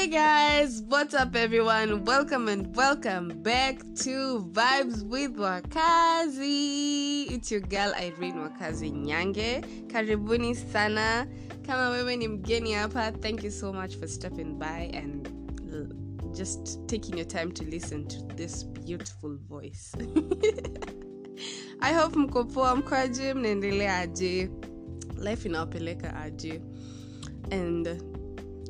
Hey 0.00 0.06
guys, 0.06 0.80
what's 0.88 1.12
up 1.12 1.36
everyone? 1.36 2.06
Welcome 2.06 2.48
and 2.48 2.74
welcome 2.74 3.42
back 3.42 3.80
to 3.96 4.40
Vibes 4.50 5.02
with 5.02 5.36
Wakazi. 5.36 7.30
It's 7.30 7.50
your 7.50 7.60
girl 7.60 7.92
Irene 8.00 8.36
Wakazi 8.36 8.90
Nyange. 8.90 9.62
Karibuni 9.88 10.56
sana. 10.56 11.26
Kama 11.66 11.88
wewe 11.90 12.16
ni 12.16 12.28
mgeni 12.28 12.72
hapa, 12.72 13.12
thank 13.12 13.44
you 13.44 13.50
so 13.50 13.72
much 13.74 13.96
for 13.98 14.08
stepping 14.08 14.58
by 14.58 14.90
and 14.94 15.28
just 16.34 16.78
taking 16.88 17.18
your 17.18 17.28
time 17.28 17.52
to 17.52 17.64
listen 17.64 18.08
to 18.08 18.22
this 18.36 18.64
beautiful 18.64 19.36
voice. 19.48 19.92
I 21.82 21.92
hope 21.92 22.16
mko 22.18 22.44
poa, 22.44 22.76
mko 22.76 22.94
aje, 22.94 23.34
mnaendelea 23.34 23.98
aje, 23.98 24.50
life 25.18 25.48
inawapeleka 25.48 26.16
aje 26.16 26.60
and 27.50 28.02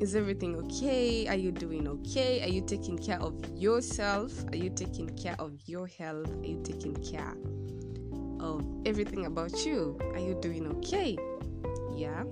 is 0.01 0.15
everything 0.15 0.55
okay? 0.55 1.27
Are 1.27 1.35
you 1.35 1.51
doing 1.51 1.87
okay? 1.87 2.41
Are 2.41 2.49
you 2.49 2.61
taking 2.61 2.97
care 2.97 3.21
of 3.21 3.35
yourself? 3.55 4.33
Are 4.51 4.55
you 4.55 4.71
taking 4.71 5.09
care 5.15 5.35
of 5.39 5.51
your 5.67 5.85
health? 5.87 6.29
Are 6.41 6.45
you 6.45 6.59
taking 6.63 6.95
care 6.95 7.35
of 8.39 8.65
everything 8.85 9.27
about 9.27 9.65
you? 9.65 9.97
Are 10.13 10.19
you 10.19 10.37
doing 10.41 10.65
okay? 10.77 11.17
Yeah. 11.95 12.23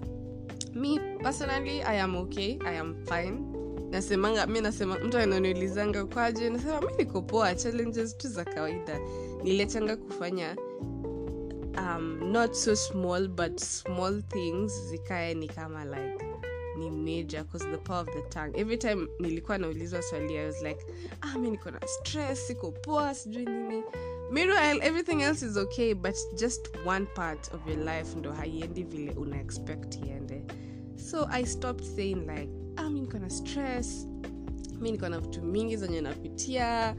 Me 0.73 1.00
personally 1.22 1.84
i 1.84 1.94
am 1.94 2.16
okay. 2.16 2.58
I 2.66 2.72
am 2.73 2.95
fine. 3.05 3.45
Nasemanga 3.92 4.48
mi 4.48 4.62
nasema 4.62 5.00
mtu 5.00 5.17
ananiulizanga 5.17 6.06
kwaje 6.06 6.50
nasema 6.50 6.81
mi 6.81 6.94
niko 6.98 7.22
poa. 7.22 7.56
Challenges 7.56 8.17
tu 8.17 8.28
za 8.28 8.45
kawaida. 8.45 9.00
Niliachanga 9.44 9.95
kufanya 9.98 10.56
um, 11.78 12.31
not 12.31 12.54
so 12.54 12.76
small 12.76 13.28
but 13.28 13.59
small 13.59 14.22
things 14.22 14.73
zikae 14.90 15.34
ni 15.34 15.48
kama 15.48 15.86
like 15.86 16.29
ni 16.80 16.89
major 16.89 17.44
cause 17.52 17.66
the 17.72 17.77
power 17.77 17.99
of 18.02 18.08
the 18.13 18.22
tongue. 18.30 18.52
Every 18.61 18.77
time 18.77 19.08
nilikuwa 19.19 19.58
naulizwa 19.58 20.02
swali 20.02 20.38
i 20.38 20.45
was 20.45 20.61
like 20.61 20.85
ah 21.22 21.38
mi 21.38 21.49
niko 21.52 21.72
na 21.72 21.80
stress 21.88 22.47
siko 22.47 22.72
poa 22.72 23.16
sijui 23.16 23.45
nini. 23.45 23.83
Meanwhile 24.31 24.80
everything 24.88 25.22
else 25.22 25.45
is 25.45 25.57
okay 25.57 25.94
but 25.94 26.16
just 26.39 26.69
one 26.85 27.05
part 27.05 27.53
of 27.53 27.67
your 27.67 27.77
life 27.80 28.16
ndo 28.17 28.31
haiendi 28.31 28.83
vile 28.83 29.11
una 29.11 29.41
expect 29.41 29.95
iende. 29.95 30.44
So 31.09 31.27
i 31.31 31.45
stopped 31.45 31.85
saying 31.95 32.16
like 32.27 32.50
ah 32.77 32.89
mi 32.89 33.02
niko 33.02 33.19
na 33.19 33.30
stress 33.30 34.07
mi 34.81 34.91
niko 34.91 35.09
na 35.09 35.19
vitu 35.19 35.41
mingi 35.41 35.77
zenye 35.77 36.02
napitia. 36.02 36.95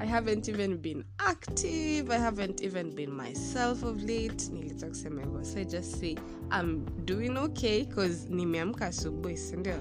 I 0.00 0.06
haven't 0.06 0.48
even 0.48 0.76
been 0.76 1.04
active. 1.18 2.10
I 2.10 2.18
haven't 2.18 2.62
even 2.62 2.94
been 2.94 3.10
myself 3.10 3.82
of 3.82 4.02
late. 4.02 4.50
Nilita 4.52 4.88
kusema 4.88 5.22
hivyo. 5.22 5.44
So 5.44 5.58
I 5.60 5.64
just 5.64 6.00
say 6.00 6.16
i'm 6.60 6.86
doing 7.04 7.36
okay 7.38 7.84
cause 7.84 8.28
nimeamka 8.28 8.86
asubuhi 8.86 9.36
sindio 9.36 9.74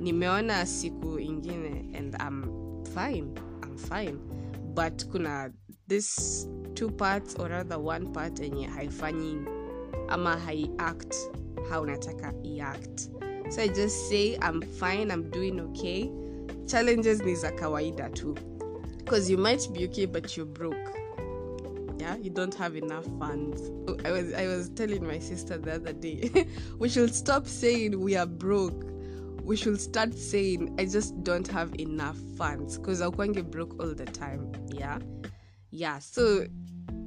nimeona 0.00 0.66
siku 0.66 1.18
ingine 1.18 1.98
and 1.98 2.14
i'm 2.20 2.44
fine. 2.94 3.26
I'm 3.62 3.76
fine. 3.78 4.18
But 4.74 5.04
kuna 5.10 5.50
this 5.88 6.48
two 6.74 6.90
parts 6.90 7.34
or 7.36 7.48
rather 7.48 7.78
one 7.78 8.12
part 8.12 8.40
enye 8.40 8.66
haifanyi 8.66 9.38
ama 10.08 10.36
haiact 10.36 11.14
how 11.70 11.84
nataka 11.86 12.34
iact 12.42 13.10
so 13.50 13.60
i 13.62 13.68
just 13.68 14.08
say 14.08 14.34
i'm 14.42 14.62
fine. 14.62 15.10
I'm 15.12 15.30
doing 15.30 15.60
okay 15.60 16.10
challenges 16.66 17.20
ni 17.22 17.34
za 17.34 17.50
kawaida 17.52 18.10
tu. 18.10 18.34
Because 18.98 19.30
you 19.32 19.38
might 19.38 19.68
be 19.72 19.84
okay 19.84 20.06
but 20.06 20.36
you're 20.36 20.52
broke. 20.52 20.98
Yeah 21.98 22.16
you 22.16 22.30
don't 22.30 22.54
have 22.54 22.76
enough 22.78 23.06
funds 23.18 23.62
i 24.04 24.10
was 24.10 24.34
i 24.34 24.46
was 24.46 24.68
telling 24.70 25.06
my 25.06 25.18
sister 25.20 25.56
the 25.58 25.74
other 25.74 25.92
day 25.92 26.46
we 26.78 26.88
should 26.88 27.14
stop 27.14 27.46
saying 27.46 27.98
we 28.00 28.16
are 28.16 28.26
broke. 28.26 28.84
We 29.44 29.56
should 29.56 29.80
start 29.80 30.14
saying 30.14 30.74
i 30.78 30.84
just 30.86 31.22
don't 31.22 31.48
have 31.48 31.74
enough 31.78 32.18
funds 32.36 32.78
because 32.78 33.00
aukwange 33.02 33.42
broke 33.50 33.80
all 33.80 33.94
the 33.94 34.06
time 34.06 34.52
yeah. 34.68 34.98
Yeah 35.70 35.98
so 36.00 36.46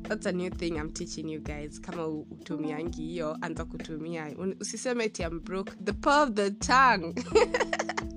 that's 0.03 0.25
a 0.25 0.31
new 0.31 0.49
thing 0.49 0.79
i'm 0.79 0.89
teaching 0.91 1.27
you 1.27 1.39
guys. 1.39 1.79
Kama 1.79 2.07
utumiangi 2.07 3.01
hiyo 3.01 3.37
anza 3.41 3.65
kutumia. 3.65 4.35
Usiseme 4.59 5.09
ti 5.09 5.23
am 5.23 5.39
broke. 5.39 5.73
The 5.83 5.93
power 5.93 6.23
of 6.27 6.33
the 6.35 6.51
tongue 6.51 7.13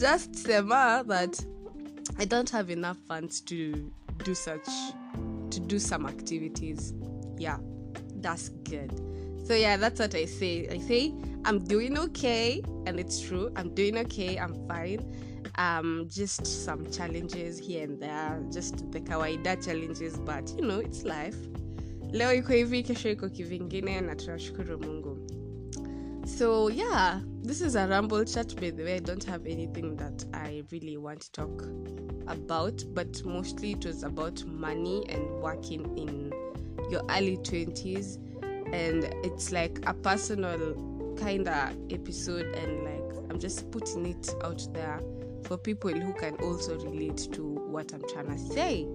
just 0.00 0.34
sema 0.34 1.04
that 1.06 1.44
I 2.18 2.24
don't 2.24 2.48
have 2.50 2.70
enough 2.70 2.96
funds 3.06 3.40
to 3.42 3.92
do 4.24 4.34
such 4.34 4.66
to 5.50 5.60
do 5.60 5.78
some 5.78 6.06
activities. 6.06 6.94
Yeah, 7.36 7.58
that's 8.16 8.48
good. 8.64 8.90
So 9.46 9.54
yeah, 9.54 9.76
that's 9.76 10.00
what 10.00 10.14
I 10.14 10.24
say. 10.24 10.68
I 10.68 10.78
say 10.78 11.12
I'm 11.44 11.58
doing 11.64 11.98
okay, 11.98 12.62
and 12.86 12.98
it's 12.98 13.20
true. 13.20 13.52
I'm 13.56 13.74
doing 13.74 13.98
okay. 13.98 14.38
I'm 14.38 14.54
fine. 14.66 15.04
Um, 15.56 16.06
just 16.08 16.46
some 16.46 16.90
challenges 16.90 17.58
here 17.58 17.84
and 17.84 18.00
there, 18.00 18.42
just 18.50 18.90
the 18.92 19.00
kawaida 19.00 19.62
challenges, 19.62 20.16
but 20.18 20.50
you 20.56 20.64
know, 20.66 20.78
it's 20.78 21.04
life. 21.04 21.36
Leo 22.12 22.32
iko 22.32 22.52
hivi, 22.54 22.82
kesho 22.82 23.10
iko 23.16 23.28
kivingine, 23.28 24.00
na 24.00 24.14
tunashukuru 24.14 24.78
Mungu. 24.78 25.09
So 26.36 26.68
yeah, 26.68 27.20
this 27.42 27.60
is 27.60 27.74
a 27.76 27.86
ramble 27.86 28.24
chat. 28.24 28.56
By 28.56 28.70
the 28.70 28.82
way, 28.82 28.96
I 28.96 29.00
don't 29.00 29.22
have 29.24 29.44
anything 29.46 29.94
that 29.96 30.24
I 30.32 30.62
really 30.72 30.96
want 30.96 31.20
to 31.20 31.32
talk 31.32 31.62
about, 32.28 32.82
but 32.94 33.22
mostly 33.26 33.72
it 33.72 33.84
was 33.84 34.04
about 34.04 34.42
money 34.46 35.04
and 35.10 35.28
working 35.42 35.98
in 35.98 36.32
your 36.90 37.02
early 37.10 37.36
twenties, 37.36 38.18
and 38.42 39.04
it's 39.22 39.52
like 39.52 39.80
a 39.86 39.92
personal 39.92 40.74
kind 41.18 41.46
of 41.46 41.76
episode, 41.90 42.46
and 42.46 42.84
like 42.84 43.30
I'm 43.30 43.38
just 43.38 43.70
putting 43.70 44.06
it 44.06 44.34
out 44.42 44.66
there 44.72 44.98
for 45.44 45.58
people 45.58 45.92
who 45.92 46.14
can 46.14 46.36
also 46.36 46.78
relate 46.78 47.28
to 47.32 47.42
what 47.42 47.92
I'm 47.92 48.02
trying 48.08 48.28
to 48.28 48.38
say. 48.38 48.86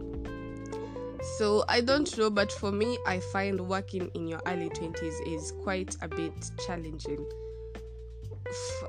So 1.25 1.65
I 1.67 1.81
don't 1.81 2.15
know, 2.17 2.29
but 2.29 2.51
for 2.51 2.71
me, 2.71 2.97
I 3.05 3.19
find 3.19 3.59
working 3.67 4.11
in 4.13 4.27
your 4.27 4.41
early 4.45 4.69
20s 4.69 5.27
is 5.27 5.51
quite 5.63 5.95
a 6.01 6.07
bit 6.07 6.33
challenging. 6.65 7.27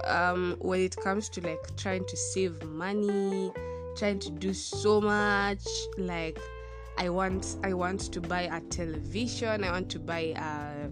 Um, 0.05 0.57
when 0.61 0.81
it 0.81 0.97
comes 0.97 1.29
to 1.31 1.41
like 1.41 1.77
trying 1.77 2.05
to 2.05 2.17
save 2.17 2.63
money, 2.65 3.51
trying 3.97 4.19
to 4.21 4.31
do 4.31 4.53
so 4.53 5.01
much, 5.01 5.67
like 5.97 6.39
I 6.99 7.09
want, 7.09 7.57
I 7.65 7.73
want 7.73 8.13
to 8.13 8.21
buy 8.21 8.43
a 8.43 8.61
television, 8.61 9.65
I 9.65 9.71
want 9.73 9.91
to 9.91 9.99
buy 9.99 10.35
a 10.37 10.89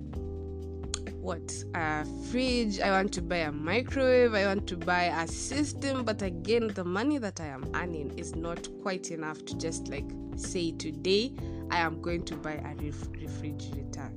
what 1.24 1.64
a 1.74 2.04
fridge 2.30 2.80
i 2.80 2.90
want 2.90 3.10
to 3.10 3.22
buy 3.22 3.38
a 3.38 3.50
microwave 3.52 4.34
i 4.34 4.44
want 4.44 4.66
to 4.66 4.76
buy 4.76 5.04
a 5.04 5.26
system 5.26 6.04
but 6.04 6.20
again 6.20 6.68
the 6.74 6.84
money 6.84 7.16
that 7.16 7.40
i 7.40 7.46
am 7.46 7.64
earning 7.74 8.12
is 8.18 8.36
not 8.36 8.68
quite 8.82 9.10
enough 9.10 9.42
to 9.46 9.56
just 9.56 9.88
like 9.88 10.04
say 10.36 10.70
today 10.72 11.32
i 11.70 11.78
am 11.78 12.02
going 12.02 12.22
to 12.22 12.36
buy 12.36 12.52
a 12.52 12.74
ref- 12.84 13.08
refrigerator. 13.22 14.12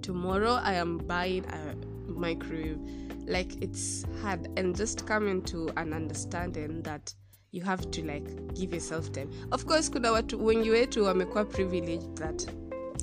Tomorrow 0.00 0.58
i 0.62 0.72
am 0.72 0.96
buying 0.98 1.44
a 1.44 2.10
microwave. 2.10 2.78
Like 3.26 3.62
it's 3.62 4.04
hard. 4.22 4.48
And 4.56 4.74
just 4.74 5.06
coming 5.06 5.42
to 5.42 5.70
an 5.76 5.92
understanding 5.92 6.82
that 6.82 7.14
you 7.52 7.62
have 7.62 7.90
to 7.90 8.02
like 8.02 8.54
give 8.54 8.72
yourself 8.72 9.12
time. 9.12 9.30
Of 9.52 9.66
course 9.66 9.90
kuna 9.90 10.12
watu 10.12 10.46
wengi 10.46 10.70
wetu 10.70 11.04
wamekuwa 11.04 11.44
privileged 11.44 12.14
that 12.14 12.46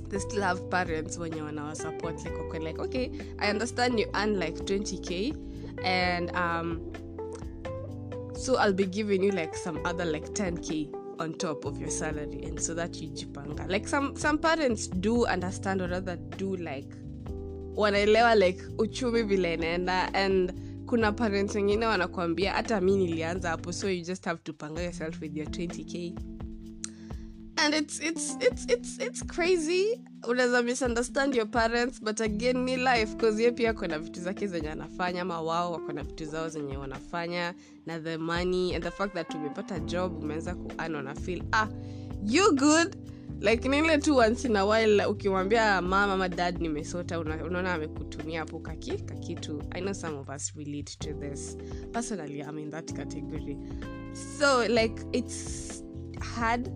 they 0.09 0.19
still 0.19 0.41
have 0.41 0.62
parents 0.69 1.18
wenye 1.18 1.41
wanawasupport 1.41 2.23
like 2.25 2.35
wako 2.38 2.57
like 2.57 2.81
okay 2.81 3.12
i 3.38 3.51
understand 3.51 4.00
you 4.00 4.07
earn 4.13 4.40
like 4.40 4.57
20k 4.63 5.35
and 5.84 6.31
um 6.35 6.81
so 8.35 8.53
i'll 8.59 8.73
be 8.73 8.85
giving 8.85 9.23
you 9.23 9.31
like 9.31 9.56
some 9.56 9.79
other 9.85 10.06
like 10.06 10.28
10k 10.28 10.90
on 11.19 11.34
top 11.34 11.66
of 11.66 11.79
your 11.81 11.90
salary 11.91 12.44
and 12.45 12.59
so 12.59 12.75
that 12.75 13.01
you 13.01 13.09
jipanga. 13.09 13.68
Like 13.68 13.88
some 13.88 14.16
some 14.16 14.38
parents 14.38 14.88
do 14.88 15.25
understand 15.25 15.81
or 15.81 15.88
rather 15.88 16.16
do 16.16 16.56
like 16.56 16.95
wanaelewa 17.75 18.36
like 18.36 18.62
uchumi 18.77 19.24
vile 19.24 19.53
inaenda 19.53 20.13
and 20.13 20.53
kuna 20.88 21.12
parents 21.12 21.56
wengine 21.56 21.86
wanakuambia 21.86 22.53
hata 22.53 22.81
mi 22.81 22.98
nilianza 22.98 23.50
hapo 23.50 23.71
so 23.74 23.89
you 23.89 24.03
just 24.03 24.25
have 24.25 24.39
to 24.44 24.53
panga 24.53 24.81
yourself 24.81 25.21
with 25.21 25.38
your 25.38 25.48
20k 25.48 26.13
and 27.57 27.74
it's 27.74 28.00
it's 28.00 28.38
it's 28.39 28.65
it's 28.69 28.98
it's 29.00 29.24
crazy. 29.24 30.01
Unaweza 30.27 30.63
misunderstand 30.63 31.36
your 31.36 31.45
parents 31.48 32.00
but 32.01 32.21
again 32.21 32.63
ni 32.65 32.77
life 32.77 33.15
cause 33.18 33.44
ye 33.44 33.51
pia 33.51 33.74
kona 33.74 34.00
vitu 34.00 34.19
zake 34.21 34.48
zenye 34.48 34.69
anafanya 34.69 35.21
ama 35.21 35.42
wao 35.42 35.71
wakona 35.71 36.04
vitu 36.04 36.25
zao 36.25 36.50
zenye 36.50 36.77
wanafanya 36.77 37.54
na 37.86 38.00
the 38.00 38.18
money 38.18 38.75
and 38.75 38.83
the 38.83 38.92
fact 38.92 39.13
that 39.13 39.36
umepata 39.36 39.80
job 39.80 40.24
umeanza 40.24 40.56
kuan 40.56 40.92
na 41.04 41.15
feel 41.15 41.44
ah 41.51 41.68
you 42.25 42.56
good? 42.56 42.95
Like 43.42 43.69
nile 43.69 43.98
tu 44.00 44.15
once 44.18 44.48
in 44.48 44.56
a 44.56 44.65
while 44.65 45.06
ukimwambia 45.06 45.81
mama 45.81 46.13
ama 46.13 46.30
dad 46.30 46.62
nimesota 46.62 47.19
una- 47.19 47.44
unaona 47.45 47.74
amekutumia 47.74 48.39
hapo 48.39 48.60
kaki 48.60 48.92
kakitu 48.98 49.63
i 49.71 49.81
know 49.81 49.94
some 49.94 50.18
of 50.18 50.30
us 50.30 50.53
relate 50.56 50.98
to 51.00 51.13
this. 51.13 51.57
Personally 51.92 52.39
i'm 52.39 52.57
in 52.60 52.71
that 52.71 52.94
category. 52.94 53.57
So 54.39 54.68
like 54.68 55.01
it's 55.13 55.83
hard 56.36 56.69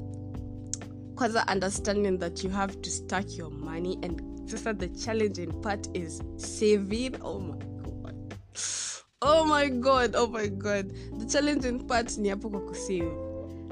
kwanza 1.16 1.46
understanding 1.48 2.18
that 2.18 2.44
you 2.44 2.50
have 2.50 2.76
to 2.82 2.90
stack 2.90 3.38
your 3.38 3.52
money 3.52 3.98
and 4.04 4.22
sasa 4.50 4.74
the 4.74 4.88
challenging 4.90 5.52
part 5.62 5.88
is 5.94 6.22
saving. 6.38 7.16
Oh 7.22 7.40
my 7.40 7.58
god. 8.04 8.16
Oh 9.22 9.46
my 9.46 9.70
god 9.70 10.16
oh 10.16 10.28
my 10.28 10.48
god. 10.48 10.92
The 11.20 11.26
challenging 11.26 11.88
part 11.88 12.18
ni 12.18 12.30
hapo 12.30 12.50
kwa 12.50 12.60
kusave. 12.62 13.12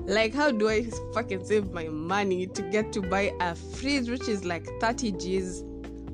Like 0.08 0.34
how 0.34 0.52
do 0.52 0.70
i 0.70 0.84
fucking 1.14 1.46
save 1.46 1.72
my 1.74 1.88
money 1.88 2.48
to 2.48 2.62
get 2.72 2.92
to 2.94 3.02
buy 3.02 3.32
a 3.40 3.56
fridge 3.56 4.10
which 4.10 4.28
is 4.28 4.44
like 4.44 4.66
30 4.80 5.12
g's 5.12 5.64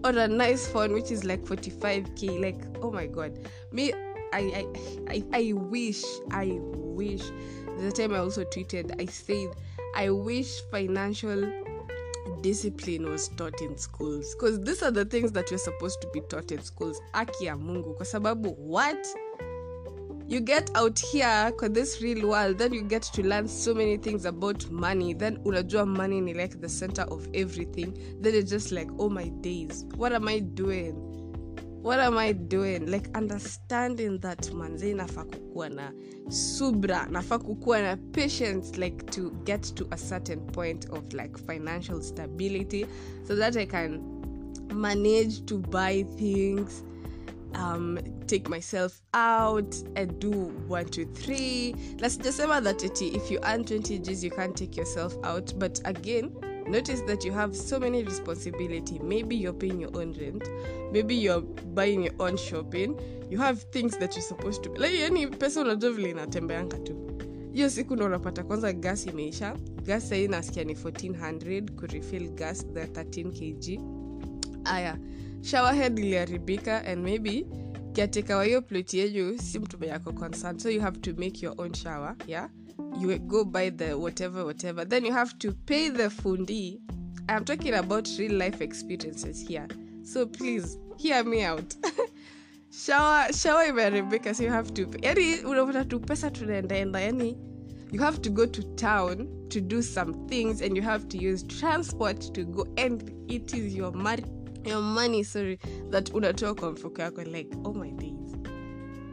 or 0.04 0.18
a 0.18 0.28
nice 0.28 0.68
phone 0.68 0.94
which 0.94 1.12
is 1.12 1.24
like 1.24 1.44
45k 1.46 2.40
like 2.42 2.62
oh 2.82 2.92
my 2.92 3.08
god. 3.08 3.38
Me 3.72 3.94
i 4.34 4.40
i 4.42 4.66
i, 5.10 5.24
I 5.34 5.54
wish 5.54 6.04
i 6.32 6.58
wish. 6.62 7.24
The 7.80 7.92
time 7.92 8.14
i 8.14 8.20
also 8.20 8.44
tweeted 8.46 9.02
i 9.02 9.06
said 9.06 9.50
i 9.96 10.10
wish 10.10 10.62
financial 10.72 11.66
discipline 12.42 13.10
was 13.10 13.30
taught 13.30 13.60
in 13.62 13.76
schools. 13.78 14.36
Because 14.36 14.60
these 14.62 14.84
are 14.84 14.92
the 14.92 15.06
things 15.06 15.32
that 15.32 15.50
you're 15.50 15.58
supposed 15.58 16.00
to 16.02 16.08
be 16.14 16.22
taught 16.22 16.52
in 16.52 16.62
schools. 16.62 17.02
Aki 17.14 17.46
ya 17.46 17.56
mungu. 17.58 17.94
Kwa 17.94 18.06
sababu 18.06 18.56
what? 18.60 19.08
You 20.28 20.40
get 20.42 20.72
out 20.76 21.00
here 21.00 21.52
kwa 21.58 21.70
this 21.70 22.02
real 22.02 22.28
world 22.28 22.58
then 22.58 22.74
you 22.74 22.82
get 22.82 23.04
to 23.04 23.22
learn 23.24 23.48
so 23.48 23.74
many 23.74 23.98
things 23.98 24.26
about 24.26 24.70
money. 24.72 25.14
Then 25.14 25.38
unajua 25.46 25.86
money 25.88 26.22
ni 26.22 26.34
like 26.34 26.62
the 26.62 26.70
center 26.70 27.04
of 27.12 27.28
everything. 27.34 27.94
Then 28.22 28.36
it's 28.36 28.52
just 28.52 28.72
like 28.72 28.90
oh 29.00 29.10
my 29.10 29.30
days 29.42 29.86
what 29.98 30.14
am 30.14 30.28
i 30.28 30.40
doing 30.40 30.96
what 31.86 32.00
am 32.00 32.18
i 32.18 32.34
doing 32.34 32.88
like 32.88 33.08
understanding 33.14 34.20
that 34.20 34.52
manze 34.52 34.94
nafaa 34.94 35.24
kukuwa 35.24 35.70
na 35.70 35.94
subra 36.30 37.08
nafaa 37.12 37.40
na 37.82 37.98
patience 38.12 38.78
like 38.78 39.06
to 39.06 39.30
get 39.30 39.76
to 39.76 39.88
a 39.92 39.98
certain 39.98 40.40
point 40.40 40.90
of 40.90 41.14
like 41.14 41.38
financial 41.38 42.02
stability 42.02 42.88
so 43.28 43.36
that 43.36 43.56
i 43.56 43.66
can 43.66 44.02
manage 44.74 45.46
to 45.46 45.58
buy 45.58 46.04
things 46.04 46.84
um, 47.54 48.00
take 48.28 48.50
myself 48.50 49.02
out 49.14 49.76
and 49.96 50.20
do 50.20 50.32
one, 50.68 50.86
two, 50.86 51.06
three. 51.06 51.74
Let's 52.00 52.18
just 52.18 52.36
say 52.36 52.46
that 52.46 52.84
if 52.84 53.32
you 53.32 53.40
earn 53.44 53.64
20 53.64 54.00
G's, 54.00 54.24
you 54.26 54.30
can't 54.30 54.58
take 54.58 54.76
yourself 54.76 55.16
out. 55.24 55.54
But 55.58 55.80
again, 55.86 56.36
notice 56.68 57.02
that 57.06 57.26
you 57.26 57.34
have 57.34 57.56
so 57.56 57.80
many 57.80 58.04
responsibility. 58.04 59.00
Maybe 59.00 59.36
you're 59.36 59.58
paying 59.58 59.82
your 59.82 59.92
own 59.98 60.14
rent, 60.14 60.44
maybe 60.92 61.16
you're 61.16 61.42
buying 61.76 62.04
your 62.04 62.14
own 62.20 62.38
shopping. 62.38 62.96
You 63.30 63.38
have 63.40 63.64
things 63.72 63.98
that 63.98 64.16
you're 64.16 64.28
supposed 64.28 64.64
to 64.64 64.70
like 64.74 65.00
yani 65.00 65.28
pesa 65.28 65.62
unajua 65.62 65.92
vile 65.92 66.10
inatembeanga 66.10 66.78
tu. 66.78 66.96
Hiyo 67.54 67.70
siku 67.70 67.96
ndo 67.96 68.06
unapata 68.06 68.44
kwanza 68.44 68.74
gas 68.74 69.06
imeisha. 69.08 69.56
Gas 69.84 70.10
sahii 70.10 70.28
nasikia 70.28 70.64
ni 70.64 70.74
1400 70.74 71.72
kurefil 71.72 72.30
gas 72.30 72.68
the 72.74 72.86
13 72.86 73.32
kg. 73.32 73.82
Aya 74.66 74.98
showerhead 75.42 76.00
iliharibika 76.00 76.86
and 76.86 77.04
maybe 77.04 77.46
kiatekawa 77.94 78.46
hiyo 78.46 78.62
ploti 78.62 78.98
yenyu 78.98 79.38
si 79.40 79.62
yako 79.88 80.12
concern 80.14 80.60
so 80.60 80.70
you 80.70 80.82
have 80.82 81.00
to 81.00 81.12
make 81.18 81.46
your 81.46 81.56
own 81.62 81.74
shower 81.74 82.16
yeah 82.28 82.50
you 83.00 83.18
go 83.20 83.46
buy 83.46 83.70
the 83.70 83.98
whatever 83.98 84.46
whatever. 84.46 84.86
Then 84.86 85.06
you 85.06 85.14
have 85.14 85.38
to 85.40 85.54
pay 85.66 85.90
the 85.90 86.10
fundi. 86.10 86.80
I'm 87.30 87.46
talking 87.46 87.74
about 87.74 88.10
real 88.20 88.34
life 88.34 88.62
experiences 88.62 89.42
here. 89.42 89.68
So 90.04 90.26
please 90.26 90.78
hear 90.98 91.24
me 91.24 91.44
out. 91.44 91.76
Shower 92.72 93.32
shower 93.32 93.68
imeharibika 93.68 94.36
so 94.36 94.44
you 94.44 94.50
have 94.50 94.74
to 94.74 94.86
yani 95.02 95.44
unapata 95.46 95.86
tu 95.86 96.00
pesa 96.00 96.32
tunaendaenda 96.32 97.00
yani 97.00 97.38
you 97.92 98.02
have 98.02 98.22
to 98.22 98.30
go 98.30 98.46
to 98.46 98.62
town 98.76 99.28
to 99.50 99.62
do 99.62 99.82
some 99.82 100.28
things 100.28 100.62
and 100.62 100.76
you 100.78 100.84
have 100.84 101.08
to 101.08 101.18
use 101.18 101.44
transport 101.48 102.34
to 102.34 102.44
go 102.44 102.68
and 102.78 103.14
it 103.28 103.54
is 103.54 103.74
your 103.76 103.94
your 104.66 104.82
money 104.82 105.24
sorry 105.24 105.58
that 105.90 106.14
unatoa 106.14 106.56
kwa 106.56 106.72
mfuko 106.72 107.02
yako 107.02 107.24
like 107.24 107.58
oh 107.64 107.74
my 107.74 107.92
days 107.92 108.15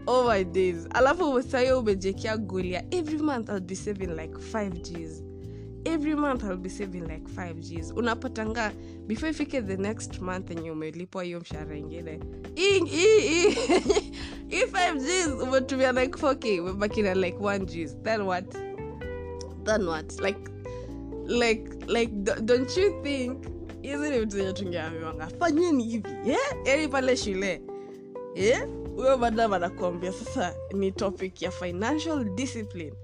oh 0.07 0.25
my 0.29 0.45
days. 0.45 0.87
Alafu 0.91 1.43
sayo 1.43 1.81
umejekea 1.81 2.37
golia 2.37 2.85
every 2.91 3.19
month 3.19 3.49
i'll 3.49 3.61
be 3.61 3.77
saving 3.77 4.07
like 4.11 4.35
5 4.35 4.71
gs. 4.71 5.23
Every 5.85 6.15
month 6.15 6.43
i'll 6.45 6.57
be 6.57 6.71
saving 6.71 7.01
like 7.07 7.27
5 7.37 7.55
gs. 7.55 7.93
Unapatanga 7.97 8.73
before 9.07 9.31
ifike 9.31 9.63
the 9.63 9.77
next 9.77 10.21
month 10.21 10.51
enye 10.51 10.71
umelipwa 10.71 11.23
hiyo 11.25 11.41
mshahara 11.41 11.77
ingine. 11.77 12.21
Hii 12.55 12.81
5 14.65 14.97
gs 14.97 15.43
umetumia 15.43 15.93
like 15.93 16.19
4k 16.19 16.61
umebakina 16.61 17.15
like 17.15 17.39
1 17.39 17.59
gs. 17.65 17.97
Then 18.03 18.21
what? 18.21 18.57
Then 19.65 19.89
what? 19.89 20.21
Like 20.21 20.39
like 21.27 21.71
like 21.87 22.13
don't 22.45 22.77
you 22.77 23.03
think 23.03 23.39
hizi 23.83 24.11
ni 24.11 24.19
vitu 24.19 24.37
zenye 24.37 24.53
tungeambiwanga 24.53 25.27
fanyeni 25.39 25.85
hivi 25.85 26.09
yeah? 26.25 26.41
yani 26.65 26.89
pale 26.89 27.17
shule 27.17 27.63
yeah? 28.35 28.69
Huyo 28.97 29.19
madam 29.19 29.53
anakuambia 29.53 30.13
sasa 30.13 30.55
ni 30.75 30.93
topic 30.93 31.43
ya 31.43 31.51
financial 31.51 32.25
discipline. 32.25 32.95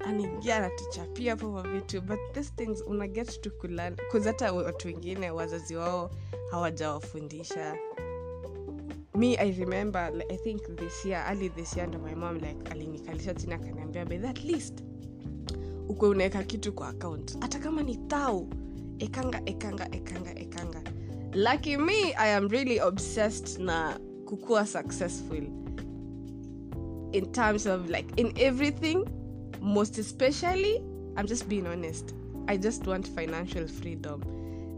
Anaingia 0.00 0.56
anatuchapia 0.56 1.36
poa 1.36 1.62
vitu 1.62 2.00
but 2.00 2.18
these 2.32 2.52
things 2.56 2.82
una 2.86 3.08
get 3.08 3.40
to 3.40 3.50
kulan 3.50 3.96
hata 4.24 4.52
watu 4.52 4.88
wengine 4.88 5.30
wazazi 5.30 5.76
wao 5.76 6.10
hawajawafundisha. 6.50 7.76
Me 9.14 9.36
i 9.36 9.52
remember 9.52 10.12
like, 10.14 10.34
i 10.34 10.36
think 10.36 10.76
this 10.76 11.04
year 11.04 11.24
early 11.28 11.48
this 11.50 11.76
year 11.76 11.88
ndo 11.88 11.98
my 11.98 12.14
mom 12.14 12.34
like 12.36 12.70
alinikalisha 12.70 13.34
chini 13.34 13.54
akaniambia 13.54 14.04
by 14.04 14.16
at 14.28 14.44
least 14.44 14.84
ukwe 15.88 16.08
unaweka 16.08 16.42
kitu 16.42 16.72
kwa 16.72 16.88
account. 16.88 17.38
Hata 17.40 17.58
kama 17.58 17.82
ni 17.82 17.96
tau 17.96 18.48
ekanga 18.98 19.42
ekanga 19.46 19.88
ekanga 19.94 20.38
ekanga. 20.40 20.82
Lucky 21.34 21.76
me 21.76 22.14
i 22.16 22.34
am 22.34 22.48
really 22.48 22.80
obsessed 22.80 23.60
na 23.60 24.00
kukua 24.28 24.66
successful. 24.66 25.42
In 27.12 27.32
terms 27.32 27.64
of 27.64 27.88
like 27.88 28.06
in 28.18 28.32
everything 28.38 29.06
most 29.60 29.98
especially 29.98 30.80
i'm 31.16 31.26
just 31.26 31.48
being 31.48 31.66
honest 31.66 32.14
i 32.46 32.56
just 32.56 32.86
want 32.86 33.08
financial 33.08 33.66
freedom. 33.66 34.22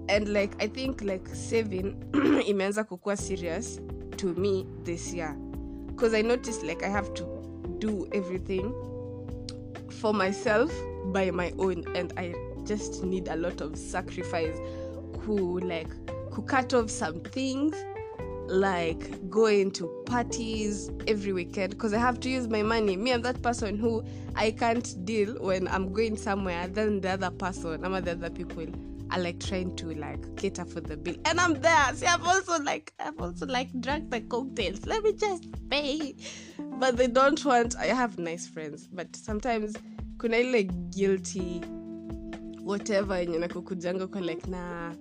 And 0.08 0.32
like 0.32 0.54
i 0.62 0.68
think 0.68 1.02
like 1.02 1.26
saving 1.28 1.94
imeanza 2.48 2.84
kukua 2.84 3.16
serious 3.18 3.80
to 4.18 4.34
me 4.34 4.66
this 4.84 5.12
year. 5.12 5.36
Because 5.86 6.14
i 6.14 6.22
noticed 6.22 6.62
like 6.62 6.84
i 6.84 6.88
have 6.88 7.12
to 7.14 7.24
do 7.80 8.08
everything 8.12 8.72
for 10.00 10.14
myself 10.14 10.72
by 11.06 11.30
my 11.30 11.52
own 11.58 11.84
and 11.96 12.12
i 12.16 12.34
just 12.64 13.02
need 13.02 13.26
a 13.26 13.36
lot 13.36 13.60
of 13.60 13.76
sacrifice. 13.76 14.56
Who 15.26 15.58
like 15.58 15.90
who 16.32 16.42
cut 16.42 16.72
off 16.72 16.88
some 16.88 17.20
things 17.20 17.74
like 18.50 19.30
going 19.30 19.70
to 19.70 19.86
parties 20.06 20.90
every 21.06 21.32
weekend 21.32 21.70
because 21.70 21.94
i 21.94 21.98
have 21.98 22.18
to 22.18 22.28
use 22.28 22.48
my 22.48 22.62
money. 22.62 22.96
Me 22.96 23.12
i'm 23.12 23.22
that 23.22 23.40
person 23.42 23.78
who 23.78 24.02
i 24.34 24.50
can't 24.50 25.04
deal 25.04 25.34
when 25.40 25.68
i'm 25.68 25.92
going 25.92 26.16
somewhere 26.16 26.66
then 26.66 27.00
the 27.00 27.10
other 27.10 27.30
person 27.30 27.84
i'm 27.84 27.92
the 28.04 28.10
other 28.10 28.30
people 28.30 28.66
are 29.12 29.20
like 29.20 29.38
trying 29.40 29.74
to 29.76 29.92
like 29.94 30.36
cater 30.36 30.64
for 30.64 30.80
the 30.80 30.96
bill. 30.96 31.16
And 31.24 31.40
i'm 31.40 31.54
there. 31.60 31.94
See 31.94 32.06
i've 32.06 32.24
also 32.24 32.62
like 32.62 32.92
i've 32.98 33.20
also 33.20 33.46
like 33.46 33.68
drank 33.80 34.10
the 34.10 34.20
cocktails. 34.20 34.86
Let 34.86 35.02
me 35.02 35.12
just 35.12 35.44
pay. 35.70 36.14
But 36.78 36.96
they 36.96 37.06
don't 37.08 37.44
want 37.44 37.76
i 37.76 37.86
have 37.86 38.18
nice 38.18 38.46
friends 38.48 38.86
but 38.88 39.14
sometimes 39.14 39.74
kuna 40.18 40.36
ile 40.38 40.52
like 40.52 40.90
guilty 40.90 41.60
whatever 42.64 43.14
yenye 43.18 43.38
nakukujanga 43.38 44.06
kwa 44.06 44.20
like 44.20 44.46
na 44.50 44.94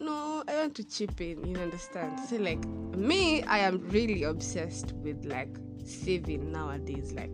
no 0.00 0.42
i 0.48 0.56
want 0.56 0.74
to 0.74 0.82
chip 0.82 1.20
in 1.20 1.44
you 1.44 1.60
understand? 1.60 2.18
So 2.28 2.36
like 2.36 2.64
me 2.96 3.42
i 3.44 3.58
am 3.58 3.86
really 3.90 4.22
obsessed 4.24 4.92
with 5.02 5.24
like 5.24 5.56
saving 5.84 6.50
nowadays 6.50 7.12
like 7.12 7.32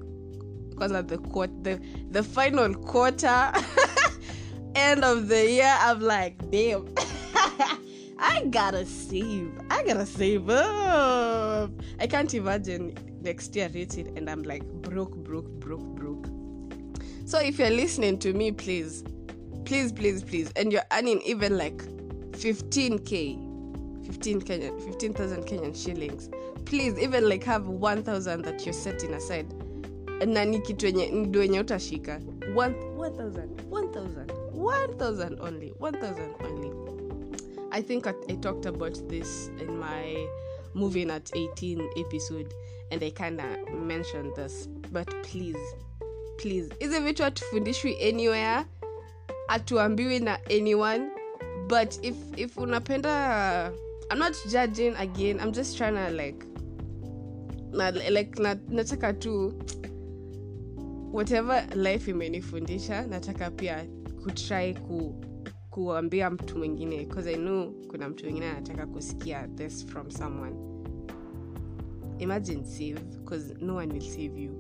because 0.70 0.90
of 0.90 1.08
the 1.08 1.18
quart 1.18 1.50
the 1.62 1.80
the 2.10 2.22
final 2.22 2.74
quarter 2.74 3.52
end 4.74 5.04
of 5.04 5.28
the 5.28 5.50
year 5.50 5.74
i'm 5.80 6.00
like 6.00 6.50
damn 6.50 6.92
i 8.18 8.44
gotta 8.50 8.84
save 8.84 9.50
i 9.70 9.84
gotta 9.84 10.06
save 10.06 10.48
up. 10.50 11.70
I 12.00 12.06
can't 12.06 12.32
imagine 12.34 12.96
next 13.22 13.54
year 13.54 13.70
rated 13.72 14.08
and 14.18 14.28
i'm 14.28 14.42
like 14.42 14.64
broke 14.82 15.14
broke 15.16 15.48
broke 15.60 15.86
broke. 15.94 16.26
So 17.26 17.38
if 17.38 17.58
you're 17.58 17.70
listening 17.70 18.18
to 18.20 18.32
me 18.32 18.52
please 18.52 19.04
please 19.64 19.92
please 19.92 20.22
please 20.22 20.50
and 20.56 20.72
you're 20.72 20.84
earning 20.92 21.20
even 21.22 21.56
like 21.56 21.82
15k 22.36 23.38
15 24.06 24.40
kenyan 24.44 24.78
15000 24.80 25.44
kenyan 25.44 25.74
shillings. 25.74 26.30
Please 26.64 26.98
even 26.98 27.28
like 27.28 27.44
have 27.44 27.66
1000 27.68 28.42
that 28.42 28.64
you're 28.66 28.72
setting 28.72 29.14
aside. 29.14 29.46
Na 30.26 30.44
ni 30.44 30.58
kitu 30.58 30.86
enye 30.86 31.10
ndo 31.10 31.42
enye 31.42 31.60
utashika. 31.60 32.20
1000 32.54 32.74
1000 33.70 34.26
1000 34.54 35.40
only 35.40 35.70
1000 35.80 36.34
only. 36.44 36.70
I 37.72 37.82
think 37.82 38.06
I, 38.06 38.14
I 38.28 38.36
talked 38.36 38.66
about 38.66 39.08
this 39.08 39.50
in 39.60 39.78
my 39.78 40.26
moving 40.74 41.10
at 41.10 41.30
18 41.34 41.80
episode 41.96 42.54
and 42.92 43.02
i 43.02 43.10
kind 43.10 43.40
of 43.40 43.74
mentioned 43.74 44.34
this 44.36 44.68
but 44.92 45.08
please 45.22 45.58
please 46.38 46.68
hizi 46.78 47.00
vitu 47.00 47.22
hatufundishwi 47.22 47.96
anywhere? 48.08 48.64
Hatuambiwi 49.46 50.18
na 50.20 50.38
anyone 50.50 51.10
but 51.68 51.98
if 52.04 52.16
if 52.36 52.56
unapenda 52.58 53.72
i'm 54.10 54.18
not 54.18 54.34
judging 54.50 54.94
again. 54.96 55.40
I'm 55.40 55.52
just 55.52 55.76
trying 55.76 55.94
to 55.96 56.10
like 56.10 56.44
na, 57.72 57.90
like 58.10 58.38
na, 58.38 58.54
nataka 58.54 59.12
tu 59.20 59.52
whatever 61.12 61.66
life 61.74 62.10
imenifundisha 62.10 63.06
nataka 63.06 63.50
pia 63.50 63.84
kutry 64.24 64.74
ku 64.74 65.14
kuambia 65.70 66.30
mtu 66.30 66.58
mwingine. 66.58 67.04
Because 67.04 67.30
i 67.30 67.36
know 67.36 67.72
kuna 67.88 68.08
mtu 68.08 68.24
mwingine 68.24 68.46
anataka 68.46 68.86
kusikia 68.86 69.48
this 69.48 69.86
from 69.86 70.10
someone 70.10 70.56
imagine 72.18 72.64
save 72.64 73.00
because 73.00 73.54
no 73.60 73.76
one 73.76 73.92
will 73.92 74.02
save 74.10 74.40
you 74.42 74.58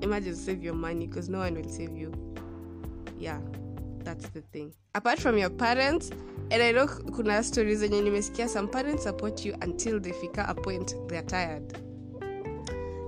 imagine 0.00 0.34
save 0.34 0.66
your 0.66 0.76
money 0.76 1.06
because 1.06 1.30
no 1.30 1.38
one 1.40 1.56
will 1.56 1.68
save 1.68 2.00
you 2.00 2.12
yeah 3.20 3.40
that's 4.04 4.30
the 4.32 4.40
thing. 4.42 4.72
Apart 4.94 5.20
from 5.20 5.38
your 5.38 5.50
parents 5.50 6.10
and 6.50 6.62
i 6.62 6.72
know 6.72 6.86
kuna 6.86 7.42
stories 7.42 7.78
zenye 7.78 8.00
nimesikia 8.02 8.48
some 8.48 8.68
parents 8.68 9.02
support 9.04 9.44
you 9.46 9.54
until 9.64 10.00
they 10.00 10.12
fika 10.12 10.48
a 10.48 10.54
point 10.54 10.94
theyare 11.08 11.26
tired. 11.26 11.78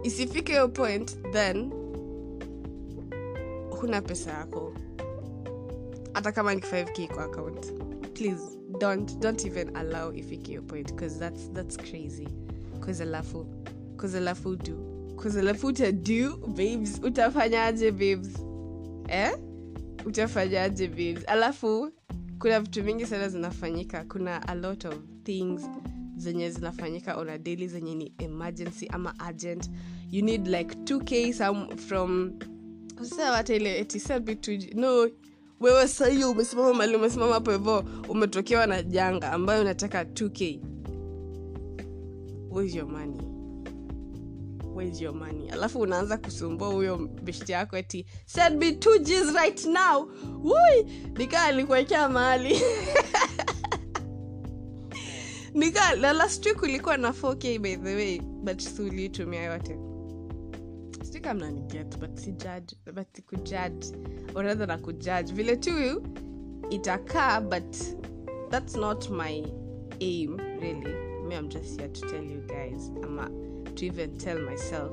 Isifike 0.03 0.53
hiyo 0.53 0.69
point 0.69 1.19
then 1.33 1.71
huna 3.71 4.03
pesa 4.03 4.31
yako. 4.31 4.75
Hata 6.13 6.33
kama 6.33 6.55
ni 6.55 6.61
5k 6.61 7.15
kwa 7.15 7.25
account. 7.25 7.67
Please 8.15 8.43
don't 8.79 9.19
don't 9.21 9.45
even 9.45 9.77
allow 9.77 10.15
ifike 10.15 10.47
hiyo 10.49 10.63
point 10.63 10.93
because 10.95 11.19
that's 11.19 11.53
that's 11.53 11.77
crazy. 11.77 12.29
Cause 12.81 13.03
alafu 13.03 13.47
cause 13.97 14.19
alafu 14.19 14.57
do. 14.57 14.77
Cause 15.23 15.39
alafu 15.41 15.67
utadu 15.67 16.37
babes. 16.37 17.01
Utafanyaje 17.05 17.91
babes? 17.91 18.29
Eh 19.09 19.33
utafanyaje 20.07 20.89
babes 20.89 21.25
alafu 21.29 21.91
kuna 22.39 22.61
vitu 22.61 22.83
vingi 22.83 23.07
sana 23.07 23.29
zinafanyika. 23.29 24.05
Kuna 24.05 24.49
a 24.49 24.55
lot 24.55 24.89
of 24.89 24.95
things 25.25 25.63
zenye 26.17 26.51
zinafanyika 26.51 27.17
on 27.17 27.29
a 27.29 27.39
daily 27.39 27.69
zenye 27.69 27.95
ni 27.95 28.13
emergency 28.19 28.87
ama 28.89 29.15
urgent. 29.29 29.71
You 30.11 30.23
need 30.23 30.47
like 30.47 30.75
2k 30.75 31.33
some 31.33 31.77
from 31.77 32.33
sasa 33.03 33.55
ile 33.55 33.87
wewe 35.61 35.89
sahii 35.89 36.25
umesimama 36.25 36.75
mali 36.75 36.97
umesimama 36.97 37.35
hapo 37.35 37.51
hivo 37.53 37.85
umetokewa 38.09 38.67
na 38.67 38.83
janga 38.83 39.33
ambayo 39.33 39.61
unataka 39.61 40.03
2k 40.03 40.61
where's 42.51 42.75
your 42.75 42.89
money 42.89 43.36
where's 44.77 45.01
your 45.01 45.15
money? 45.15 45.51
Alafu 45.51 45.81
unaanza 45.81 46.17
kusumbua 46.17 46.69
huyo 46.69 46.97
beshti 47.23 47.53
yako 47.53 47.77
eti 47.77 48.07
send 48.27 48.59
me 48.59 48.73
two 48.73 48.99
gs 48.99 49.35
right 49.35 49.65
now. 49.67 50.11
Wui 50.43 50.85
nikaa 51.19 51.45
alikuwekea 51.45 52.09
mahali. 52.09 52.61
Nikaa 55.55 55.95
last 55.95 56.47
week 56.47 56.63
ulikuwa 56.63 56.97
na 56.97 57.11
4k 57.11 57.59
by 57.59 57.77
the 57.77 57.95
way 57.95 58.21
but 58.21 58.61
si 58.61 58.83
uliitumia 58.83 59.43
yote. 59.43 59.79
Sijui 61.03 61.33
but 61.99 62.19
si 62.19 62.33
judge 62.33 62.77
but 62.95 63.21
kujudge 63.27 63.97
or 64.35 64.45
na 64.45 64.79
kujudge. 64.79 65.33
Vile 65.33 65.57
tu 65.57 66.03
itakaa 66.71 67.41
but 67.41 67.77
that's 68.51 68.77
not 68.77 69.11
my 69.11 69.45
aim 70.01 70.37
really. 70.61 70.95
Me 71.29 71.37
i'm 71.37 71.49
just 71.49 71.81
here 71.81 71.89
to 71.89 72.01
tell 72.09 72.25
you 72.25 72.41
guys 72.47 72.91
ama 73.03 73.46
to 73.77 73.87
even 73.87 74.17
tell 74.19 74.39
myself 74.41 74.93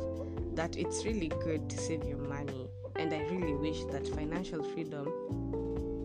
that 0.55 0.75
it's 0.77 1.05
really 1.05 1.27
good 1.27 1.69
to 1.69 1.77
save 1.77 2.03
your 2.09 2.17
money. 2.19 2.69
And 2.95 3.13
i 3.13 3.19
really 3.31 3.53
wish 3.55 3.83
that 3.91 4.07
financial 4.07 4.63
freedom 4.63 5.05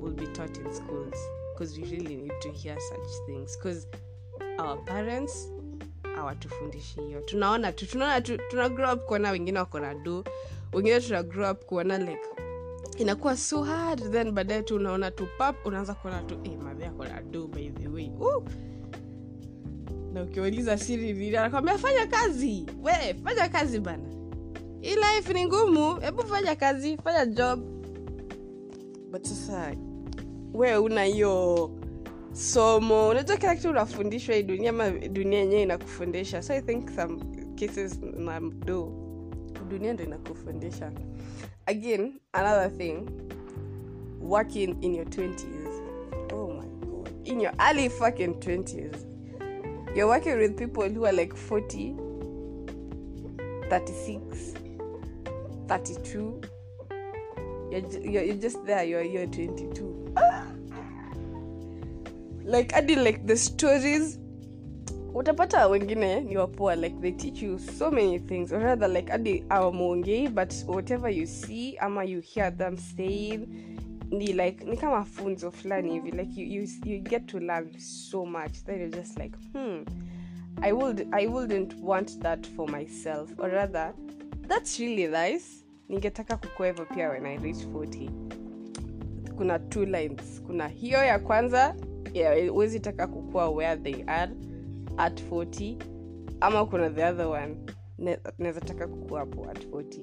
will 0.00 0.12
be 0.14 0.26
taught 0.26 0.56
in 0.56 0.72
schools 0.72 1.14
because 1.52 1.78
we 1.78 1.84
really 1.84 2.16
need 2.16 2.32
to 2.40 2.50
hear 2.52 2.76
such 2.80 3.26
things. 3.26 3.56
Because 3.56 3.86
our 4.58 4.76
parents 4.84 5.48
hawatufundishi 6.16 7.00
hiyo. 7.00 7.20
Tunaona 7.20 7.72
tu 7.72 7.86
tunaona 7.86 8.20
tu 8.20 8.38
tuna 8.50 8.68
grow 8.68 8.92
up 8.92 9.04
kuona 9.06 9.30
wengine 9.30 9.58
wako 9.58 9.80
na 9.80 9.94
do 9.94 10.24
wengine 10.72 11.00
tuna 11.00 11.22
grow 11.22 11.50
up 11.50 11.64
kuona 11.64 11.98
like 11.98 12.26
inakuwa 12.98 13.36
so 13.36 13.62
hard 13.62 14.12
then 14.12 14.30
baadaye 14.32 14.62
tu 14.62 14.76
unaona 14.76 15.10
tu 15.10 15.28
pap 15.38 15.66
unaanza 15.66 15.94
kuona 15.94 16.22
tu 16.22 16.38
eh, 16.44 16.58
mabe 16.62 16.86
ako 16.86 17.04
na 17.04 17.22
do 17.22 17.46
by 17.46 17.70
the 17.70 17.88
way. 17.88 18.10
Uh. 18.20 18.42
Na 20.12 20.22
ukiuliza 20.22 20.78
siri 20.78 21.12
vili 21.12 21.36
anakwambia 21.36 21.78
fanya 21.78 22.06
kazi. 22.06 22.66
We 22.82 22.92
fanya 23.24 23.48
kazi 23.48 23.80
bana. 23.80 24.08
Hii 24.80 24.94
life 24.96 25.32
ni 25.34 25.46
ngumu. 25.46 26.00
Hebu 26.00 26.22
fanya 26.22 26.56
kazi 26.56 26.96
fanya 27.04 27.26
job. 27.26 27.60
But 29.10 29.24
sasa 29.26 29.74
we 30.54 30.76
una 30.76 31.04
hiyo 31.04 31.70
somo. 32.32 33.08
Unajua 33.08 33.36
kila 33.36 33.56
kitu 33.56 33.70
unafundishwa 33.70 34.34
hii 34.34 34.42
dunia 34.42 34.70
ama 34.70 34.90
dunia 34.90 35.38
yenyewe 35.38 35.62
inakufundisha. 35.62 36.42
So 36.42 36.52
i 36.54 36.62
think 36.62 36.90
some 36.90 37.18
cases 37.56 38.00
na 38.02 38.40
do. 38.40 38.92
Dunia 39.68 39.92
ndo 39.92 40.04
inakufundisha. 40.04 40.92
Again 41.66 42.20
another 42.32 42.76
thing. 42.78 42.98
Working 44.20 44.76
in 44.80 44.94
your 44.94 45.06
20s 45.06 45.82
oh 46.34 46.48
my 46.48 46.86
god. 46.86 47.10
In 47.24 47.40
your 47.40 47.52
early 47.68 47.90
fucking 47.90 48.34
20s 48.34 49.07
you're 49.98 50.06
working 50.06 50.38
with 50.38 50.56
people 50.56 50.88
who 50.88 51.06
are 51.06 51.12
like 51.12 51.34
40 51.34 51.96
36 53.68 54.54
32 55.66 56.40
you're, 57.72 58.22
you're, 58.22 58.36
just 58.36 58.64
there 58.64 58.84
you're, 58.84 59.02
you're 59.02 59.26
22 59.26 60.14
like 62.44 62.72
adi 62.76 62.94
like 62.94 63.26
the 63.26 63.36
stories. 63.36 64.20
Utapata 65.14 65.66
wengine 65.66 66.20
ni 66.20 66.36
wapoa 66.36 66.76
like 66.76 67.00
they 67.00 67.12
teach 67.12 67.42
you 67.42 67.58
so 67.58 67.90
many 67.90 68.18
things. 68.18 68.52
Or 68.52 68.60
rather 68.60 68.88
like 68.88 69.10
adi 69.10 69.44
awamwongei 69.48 70.34
but 70.34 70.54
whatever 70.66 71.10
you 71.10 71.26
see 71.26 71.76
ama 71.78 72.04
you 72.04 72.20
hear 72.20 72.50
them 72.50 72.76
saying 72.76 73.46
ni 74.10 74.26
like 74.32 74.64
ni 74.64 74.76
kama 74.76 75.04
funzo 75.04 75.50
fulani 75.50 75.92
hivi 75.92 76.10
like 76.10 76.40
you, 76.40 76.46
you, 76.62 76.68
you 76.84 77.00
get 77.02 77.26
to 77.26 77.38
learn 77.40 77.78
so 77.78 78.26
much 78.26 78.52
that 78.64 78.76
you're 78.76 78.96
just 78.96 79.18
like 79.18 79.36
hmm 79.52 79.84
I 80.62 80.72
would 80.72 81.08
I 81.12 81.26
wouldn't 81.26 81.74
want 81.82 82.18
that 82.22 82.46
for 82.46 82.68
myself. 82.70 83.30
Or 83.38 83.48
rather 83.50 83.94
that's 84.48 84.80
really 84.80 85.06
nice. 85.06 85.64
Ningetaka 85.88 86.36
kukua 86.36 86.66
hivyo 86.66 86.84
pia 86.84 87.08
when 87.10 87.26
I 87.26 87.36
reach 87.38 87.56
40 87.66 88.10
kuna 89.36 89.58
two 89.58 89.84
lines. 89.84 90.42
Kuna 90.46 90.68
hiyo 90.68 91.04
ya 91.04 91.18
kwanza 91.18 91.76
huwezi 92.50 92.80
taka 92.80 93.06
kukua 93.06 93.48
where 93.50 93.76
they 93.82 94.04
are 94.06 94.32
at 94.96 95.22
40 95.30 95.76
ama 96.40 96.66
kuna 96.66 96.90
the 96.90 97.04
other 97.04 97.26
one 97.26 97.56
naweza 98.38 98.60
taka 98.60 98.86
kukua 98.88 99.20
hapo 99.20 99.50
at 99.50 99.64
40 99.66 100.00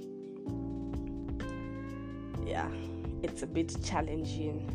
yeah 2.48 2.72
it's 3.26 3.44
a 3.44 3.48
bit 3.48 3.82
challenging. 3.84 4.70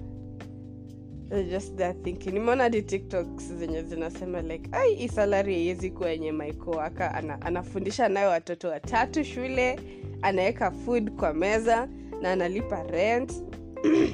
Just 1.31 1.77
there 1.77 1.95
thinking. 2.03 2.35
Nimeona 2.35 2.63
hadi 2.63 2.83
tiktoks 2.83 3.53
zenye 3.53 3.83
zinasema 3.83 4.43
like 4.43 4.69
ai 4.73 5.09
salari 5.09 5.55
haiwezi 5.55 5.91
kuwa 5.91 6.11
yenye 6.11 6.33
maikoaka 6.33 7.15
ana, 7.15 7.43
anafundisha 7.43 8.09
nayo 8.09 8.29
watoto 8.29 8.69
watatu 8.69 9.25
shule 9.25 9.81
anaweka 10.23 10.71
food 10.71 11.11
kwa 11.11 11.35
meza 11.35 11.89
na 12.23 12.33
analipa 12.33 12.83
rent 12.83 13.33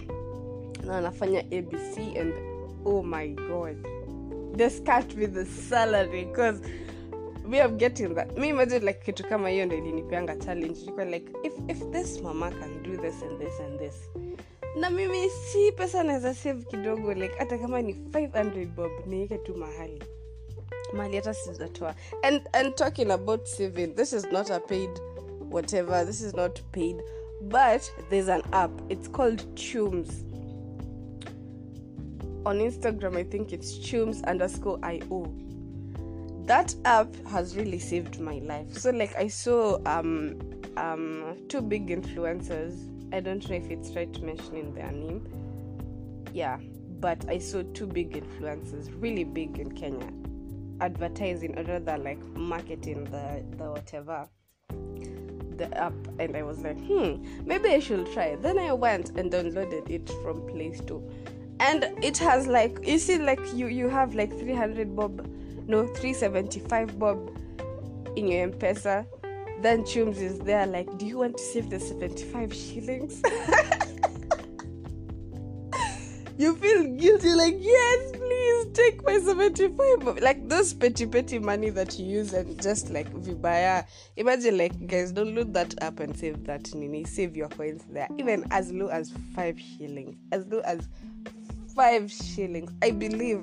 na 0.87 0.99
anafanya 0.99 1.41
abc 1.41 1.99
and 2.21 2.35
oh 2.85 3.03
my 3.03 3.29
god. 3.29 3.77
The 4.57 4.71
start 4.71 5.15
with 5.17 5.35
the 5.35 5.45
salary 5.45 6.25
because 6.25 6.61
we 7.49 7.61
are 7.61 7.69
getting 7.73 8.15
that. 8.15 8.39
Me 8.39 8.49
imagine 8.49 8.87
like 8.87 9.01
kitu 9.05 9.25
kama 9.29 9.49
hiyo 9.49 9.67
ndo 9.67 9.77
ilinipeanga 9.77 10.37
challenge. 10.37 10.81
Ilikuwa 10.81 11.05
like 11.05 11.33
if, 11.43 11.53
if 11.69 11.91
this 11.91 12.23
mama 12.23 12.51
can 12.51 12.83
do 12.83 12.97
this 13.03 13.23
and 13.23 13.39
this 13.39 13.61
and 13.61 13.79
this 13.79 13.95
na 14.81 14.91
mimi 14.91 15.31
si 15.31 15.73
pesa 15.73 16.03
naweza 16.03 16.35
save 16.35 16.65
kidogo 16.65 17.15
like 17.15 17.35
hata 17.39 17.59
kama 17.59 17.83
ni 17.83 17.93
500 17.93 18.67
bob 18.67 18.91
niweke 19.07 19.39
tu 19.39 19.57
mahali. 19.57 20.03
Mahali 20.93 21.17
hata 21.17 21.35
sizatoa. 21.35 21.95
And, 22.23 22.43
and 22.53 22.75
talking 22.75 23.11
about 23.11 23.47
saving 23.47 23.87
this 23.95 24.13
is 24.13 24.25
not 24.33 24.51
a 24.51 24.61
paid 24.61 24.91
whatever 25.51 26.07
this 26.07 26.21
is 26.21 26.35
not 26.35 26.61
paid 26.73 26.97
but 27.41 27.83
there's 28.11 28.29
an 28.29 28.43
app. 28.53 28.71
It's 28.89 29.11
called 29.11 29.55
chums 29.55 30.27
on 32.47 32.61
instagram 32.61 33.17
i 33.17 33.25
think 33.25 33.53
it's 33.53 33.81
chums 33.81 34.23
underscore 34.23 34.79
io 34.93 35.27
that 36.47 36.75
app 36.85 37.15
has 37.27 37.57
really 37.57 37.79
saved 37.79 38.21
my 38.21 38.39
life. 38.39 38.77
So 38.77 38.91
like 38.91 39.15
i 39.17 39.29
saw 39.29 39.79
um 39.87 40.41
um 40.77 41.37
two 41.49 41.61
big 41.61 41.89
influencers. 41.89 42.75
I 43.13 43.21
don't 43.21 43.49
know 43.49 43.57
if 43.57 43.71
it's 43.71 43.91
right 43.95 44.21
mentioning 44.23 44.75
their 44.75 44.93
name. 44.93 45.27
Yeah 46.33 46.59
but 47.01 47.29
i 47.29 47.39
saw 47.39 47.63
two 47.75 47.87
big 47.87 48.13
influencers 48.13 48.91
really 49.03 49.25
big 49.25 49.59
in 49.59 49.71
kenya 49.73 50.09
advertising 50.81 51.59
or 51.59 51.63
rather 51.65 51.99
like 51.99 52.23
marketing 52.37 53.05
the 53.05 53.45
the 53.57 53.71
whatever 53.71 54.29
the 55.57 55.75
app. 55.79 55.95
And 56.19 56.37
i 56.37 56.43
was 56.43 56.59
like 56.59 56.79
hmm 56.79 57.25
maybe 57.47 57.71
i 57.71 57.79
should 57.79 58.13
try. 58.13 58.37
Then 58.37 58.59
i 58.59 58.73
went 58.73 59.11
and 59.19 59.33
downloaded 59.33 59.89
it 59.89 60.11
from 60.23 60.47
play 60.47 60.75
store. 60.75 61.03
And 61.61 61.85
it 62.03 62.19
has 62.19 62.47
like 62.47 62.79
you 62.87 62.99
see 62.99 63.17
like 63.19 63.41
you 63.55 63.69
you 63.69 63.89
have 63.89 64.15
like 64.15 64.31
300 64.39 64.95
bob 64.95 65.27
no 65.67 65.87
375 65.87 66.99
bob 66.99 67.31
in 68.17 68.29
your 68.29 68.43
M-Pesa. 68.45 69.07
Then 69.61 69.85
Chumz 69.85 70.19
is 70.19 70.39
there 70.41 70.67
like, 70.67 70.99
do 70.99 71.07
you 71.07 71.19
want 71.19 71.39
to 71.39 71.43
save 71.43 71.71
the 71.71 71.81
75 71.81 72.55
shillings? 72.55 73.23
you 76.39 76.55
feel 76.57 76.85
guilty, 76.97 77.33
like, 77.33 77.57
yes, 77.59 78.13
please 78.13 78.67
take 78.75 79.05
my 79.05 79.19
75. 79.19 80.01
bob. 80.01 80.21
Like 80.21 80.49
those 80.49 80.75
petty 80.75 81.07
petty 81.07 81.39
money 81.39 81.71
that 81.71 81.99
you 81.99 82.07
use 82.07 82.33
and 82.33 82.61
just 82.61 82.91
like 82.91 83.11
vibaya. 83.13 83.87
Imagine 84.17 84.59
like 84.59 84.87
guys, 84.87 85.13
download 85.13 85.53
that 85.55 85.83
up 85.83 86.01
and 86.01 86.17
save 86.17 86.45
that 86.45 86.75
nini. 86.75 87.05
Save 87.05 87.37
your 87.37 87.49
coins 87.49 87.85
there. 87.91 88.09
Even 88.19 88.45
as 88.51 88.73
low 88.73 88.89
as 88.89 89.13
five 89.35 89.59
shillings. 89.59 90.17
As 90.33 90.47
low 90.47 90.61
as 90.61 90.87
five 91.75 92.11
shillings. 92.11 92.71
I 92.83 92.91
believe 92.91 93.43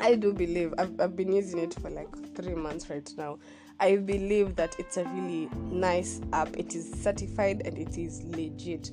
I 0.00 0.14
do 0.14 0.32
believe 0.32 0.74
I've, 0.78 1.00
I've 1.00 1.16
been 1.16 1.32
using 1.32 1.58
it 1.58 1.74
for 1.74 1.90
like 1.90 2.08
three 2.34 2.54
months 2.54 2.88
right 2.88 3.10
now. 3.16 3.38
I 3.80 3.96
believe 3.96 4.56
that 4.56 4.74
it's 4.78 4.96
a 4.96 5.04
really 5.04 5.48
nice 5.70 6.20
app. 6.32 6.56
It 6.56 6.74
is 6.74 6.90
certified 6.90 7.62
and 7.64 7.78
it 7.78 7.96
is 7.96 8.22
legit. 8.24 8.90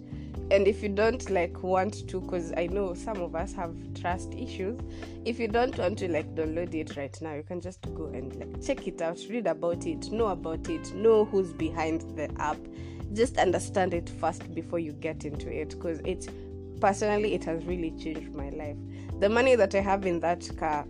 And 0.52 0.68
if 0.68 0.84
you 0.84 0.90
don't 0.90 1.28
like 1.32 1.64
want 1.64 2.08
to, 2.08 2.22
because 2.22 2.54
I 2.56 2.68
know 2.68 2.94
some 2.94 3.18
of 3.18 3.36
us 3.36 3.54
have 3.54 3.74
trust 4.00 4.34
issues, 4.36 4.80
if 5.26 5.40
you 5.40 5.48
don't 5.48 5.76
want 5.78 5.98
to 6.00 6.12
like 6.12 6.36
download 6.36 6.76
it 6.76 6.96
right 6.96 7.20
now, 7.20 7.34
you 7.34 7.42
can 7.42 7.62
just 7.62 7.82
go 7.96 8.06
and 8.06 8.36
like 8.36 8.64
check 8.64 8.88
it 8.88 9.02
out, 9.02 9.20
read 9.28 9.48
about 9.48 9.88
it, 9.88 10.12
know 10.12 10.28
about 10.28 10.70
it, 10.70 10.94
know 10.94 11.26
who's 11.26 11.52
behind 11.52 12.02
the 12.16 12.30
app. 12.40 12.58
Just 13.14 13.38
understand 13.38 13.94
it 13.94 14.10
first 14.20 14.54
before 14.54 14.78
you 14.78 14.92
get 14.92 15.26
into 15.26 15.50
it, 15.50 15.70
because 15.70 16.00
it 16.00 16.30
personally 16.80 17.34
it 17.34 17.44
has 17.46 17.64
really 17.66 17.92
changed 17.92 18.36
my 18.36 18.50
life. 18.50 18.78
The 19.20 19.30
money 19.30 19.56
that 19.56 19.74
I 19.74 19.80
have 19.80 20.06
in 20.06 20.20
that 20.20 20.48
car, 20.58 20.86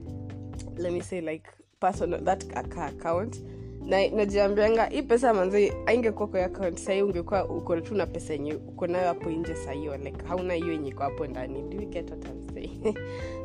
let 0.78 0.92
me 0.94 1.02
say 1.02 1.22
like 1.22 1.50
personal 1.80 2.20
that 2.24 2.44
aka 2.58 2.86
account. 2.86 3.42
Na 3.86 4.08
najiambianga 4.10 4.86
hii 4.86 5.02
pesa 5.02 5.34
manzi 5.34 5.74
aingekuwa 5.86 6.28
kwa 6.28 6.46
account 6.46 6.78
sahii 6.78 7.02
ungekuwa 7.02 7.46
uko 7.50 7.82
tu 7.82 7.96
na 7.96 8.06
pesa 8.06 8.34
yenye 8.34 8.54
uko 8.54 8.88
nayo 8.88 9.08
hapo 9.08 9.30
nje 9.30 9.56
sahio 9.56 9.98
like 9.98 10.26
hauna 10.28 10.54
hiyo 10.54 10.72
yenye 10.72 10.90
iko 10.90 11.04
hapo 11.04 11.28
ndani. 11.28 11.62
Do 11.62 11.78
you 11.82 11.90
get 11.90 12.10
what 12.12 12.26
I'm 12.26 12.50
saying 12.54 12.96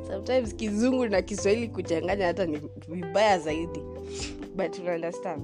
sometimes 0.07 0.55
kizungu 0.57 1.07
na 1.09 1.23
kiswahili 1.23 1.69
kuchanganya 1.69 2.27
hata 2.27 2.47
ni 2.47 2.61
vibaya 2.89 3.39
zaidi. 3.39 3.81
But 4.57 4.79
you 4.79 4.85
understand. 4.95 5.43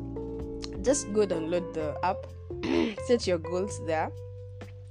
Just 0.82 1.08
go 1.08 1.26
download 1.26 1.72
the 1.72 1.94
app. 2.02 2.26
Set 3.06 3.26
your 3.28 3.38
goals 3.38 3.80
there. 3.86 4.08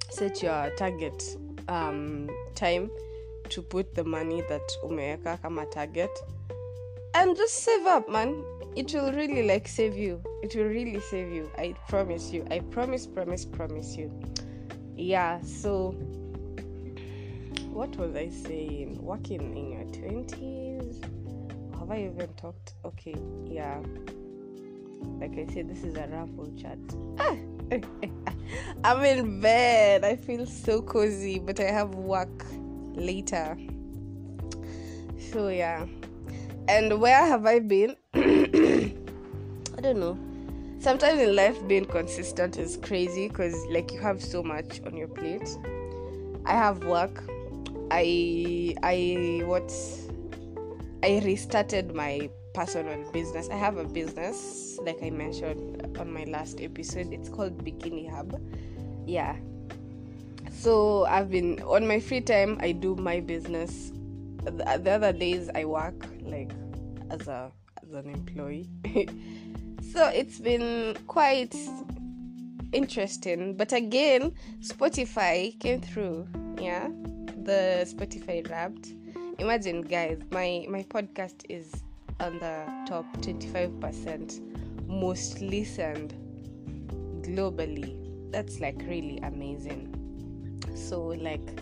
Set 0.10 0.44
your 0.44 0.76
target 0.76 1.38
um, 1.68 2.28
time 2.54 2.90
to 3.50 3.62
put 3.62 3.94
the 3.96 4.04
money 4.04 4.42
that 4.42 4.72
umeweka 4.84 5.38
kama 5.38 5.66
target 5.66 6.10
and 7.16 7.36
just 7.36 7.64
save 7.64 7.86
up 7.86 8.10
man. 8.10 8.44
It 8.76 8.94
will 8.94 9.14
really 9.14 9.48
like 9.48 9.70
save 9.70 9.98
you. 9.98 10.22
It 10.44 10.54
will 10.54 10.66
really 10.66 11.00
save 11.00 11.32
you. 11.32 11.50
I 11.58 11.74
promise 11.88 12.32
you. 12.32 12.46
I 12.52 12.60
promise 12.60 13.08
promise 13.08 13.46
promise 13.46 13.96
you. 13.96 14.12
Yeah 14.98 15.42
so 15.42 15.92
what 17.72 17.96
was 17.96 18.16
i 18.16 18.30
saying? 18.30 19.00
Working 19.02 19.58
in 19.58 19.72
your 19.72 19.86
20s 19.86 21.04
have 21.80 21.92
i 21.92 22.04
even 22.04 22.28
talked? 22.36 22.74
Okay 22.84 23.16
yeah. 23.46 23.80
Like 25.20 25.38
i 25.38 25.46
said 25.54 25.70
this 25.70 25.84
is 25.84 25.96
a 25.96 26.08
raffle 26.08 26.52
chat. 26.62 26.78
Ah! 27.20 27.38
i'm 28.84 29.04
in 29.06 29.40
bed. 29.40 30.04
I 30.04 30.18
feel 30.18 30.46
so 30.46 30.82
cozy 30.82 31.40
but 31.40 31.62
i 31.62 31.72
have 31.72 31.96
work 31.96 32.46
later. 32.94 33.58
So 35.32 35.48
yeah 35.48 35.86
and 36.68 37.00
where 37.00 37.26
have 37.26 37.46
i 37.46 37.60
been 37.60 37.96
I 39.78 39.82
don't 39.82 40.00
know. 40.00 40.18
Sometimes 40.80 41.20
in 41.20 41.36
life, 41.36 41.68
being 41.68 41.86
consistent 41.86 42.58
is 42.58 42.78
crazy 42.78 43.28
because, 43.28 43.56
like, 43.70 43.92
you 43.92 44.00
have 44.00 44.24
so 44.24 44.42
much 44.42 44.82
on 44.86 44.96
your 44.96 45.08
plate. 45.08 45.50
I 46.46 46.54
have 46.54 46.86
work. 46.86 47.24
I 47.92 48.76
I 48.84 49.44
what? 49.46 49.74
I 51.04 51.22
restarted 51.26 51.94
my 51.94 52.30
personal 52.54 53.12
business. 53.12 53.50
I 53.50 53.56
have 53.56 53.78
a 53.78 53.84
business, 53.84 54.80
like 54.82 54.98
I 55.04 55.10
mentioned 55.10 55.98
on 56.00 56.12
my 56.12 56.24
last 56.24 56.62
episode. 56.62 57.12
It's 57.12 57.30
called 57.30 57.64
Bikini 57.66 58.10
Hub. 58.10 58.40
Yeah. 59.06 59.36
So 60.52 61.06
I've 61.06 61.30
been 61.30 61.62
on 61.64 61.88
my 61.88 62.00
free 62.00 62.22
time. 62.22 62.58
I 62.62 62.72
do 62.72 62.96
my 62.96 63.20
business. 63.20 63.92
The, 64.46 64.80
the 64.82 64.92
other 64.92 65.12
days 65.12 65.50
I 65.54 65.66
work 65.66 66.06
like 66.22 66.52
as 67.10 67.28
a 67.28 67.52
as 67.84 67.94
an 67.94 68.10
employee. 68.10 68.70
so 69.94 70.08
it's 70.08 70.40
been 70.40 70.96
quite 71.08 71.56
interesting. 72.72 73.56
But 73.56 73.74
again, 73.74 74.34
Spotify 74.60 75.60
came 75.60 75.82
through. 75.82 76.28
Yeah, 76.60 76.88
the 77.44 77.86
Spotify 77.88 78.48
Wrapped. 78.50 78.94
Imagine, 79.40 79.82
guys, 79.82 80.22
my 80.32 80.66
my 80.70 80.84
podcast 80.84 81.46
is 81.50 81.72
on 82.20 82.40
the 82.40 82.66
top 82.88 83.06
25% 83.18 84.88
most 84.88 85.42
listened 85.42 86.14
globally. 87.22 87.98
That's 88.32 88.60
like 88.60 88.78
really 88.88 89.18
amazing. 89.20 89.92
So 90.76 91.08
like 91.08 91.60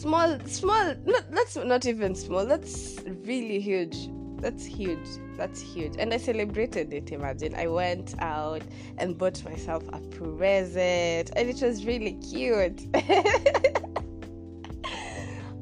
small 0.00 0.38
small 0.46 0.94
not 1.04 1.30
that's 1.30 1.56
not 1.56 1.84
even 1.84 2.14
small. 2.14 2.46
That's 2.46 2.98
really 3.26 3.60
huge. 3.60 4.08
That's 4.38 4.64
huge. 4.64 5.06
That's 5.36 5.60
huge. 5.60 5.94
And 5.98 6.14
i 6.14 6.16
celebrated 6.16 6.92
it 6.94 7.12
imagine. 7.12 7.54
I 7.54 7.66
went 7.66 8.14
out 8.20 8.62
and 8.96 9.18
bought 9.18 9.44
myself 9.44 9.84
a 9.92 10.00
present 10.00 11.30
and 11.36 11.50
it 11.50 11.60
was 11.60 11.84
really 11.84 12.14
cute. 12.14 12.82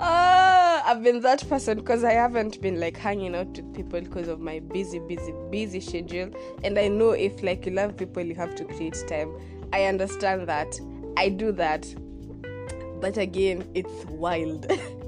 Oh 0.00 0.80
i've 0.86 1.02
been 1.02 1.20
that 1.22 1.46
person 1.48 1.76
because 1.76 2.04
i 2.04 2.12
haven't 2.12 2.62
been 2.62 2.78
like 2.78 2.96
hanging 2.96 3.34
out 3.34 3.48
with 3.48 3.74
people 3.74 4.00
because 4.00 4.28
of 4.28 4.38
my 4.38 4.60
busy 4.60 5.00
busy 5.00 5.34
busy 5.50 5.80
schedule. 5.80 6.30
And 6.62 6.78
i 6.78 6.86
know 6.86 7.10
if 7.10 7.42
like 7.42 7.66
you 7.66 7.72
love 7.72 7.96
people 7.96 8.22
you 8.22 8.36
have 8.36 8.54
to 8.54 8.64
create 8.64 8.96
time. 9.08 9.32
I 9.72 9.86
understand 9.86 10.48
that. 10.48 10.78
I 11.16 11.30
do 11.30 11.50
that 11.50 11.92
but 13.00 13.16
again 13.16 13.68
it's 13.74 14.04
wild 14.06 14.66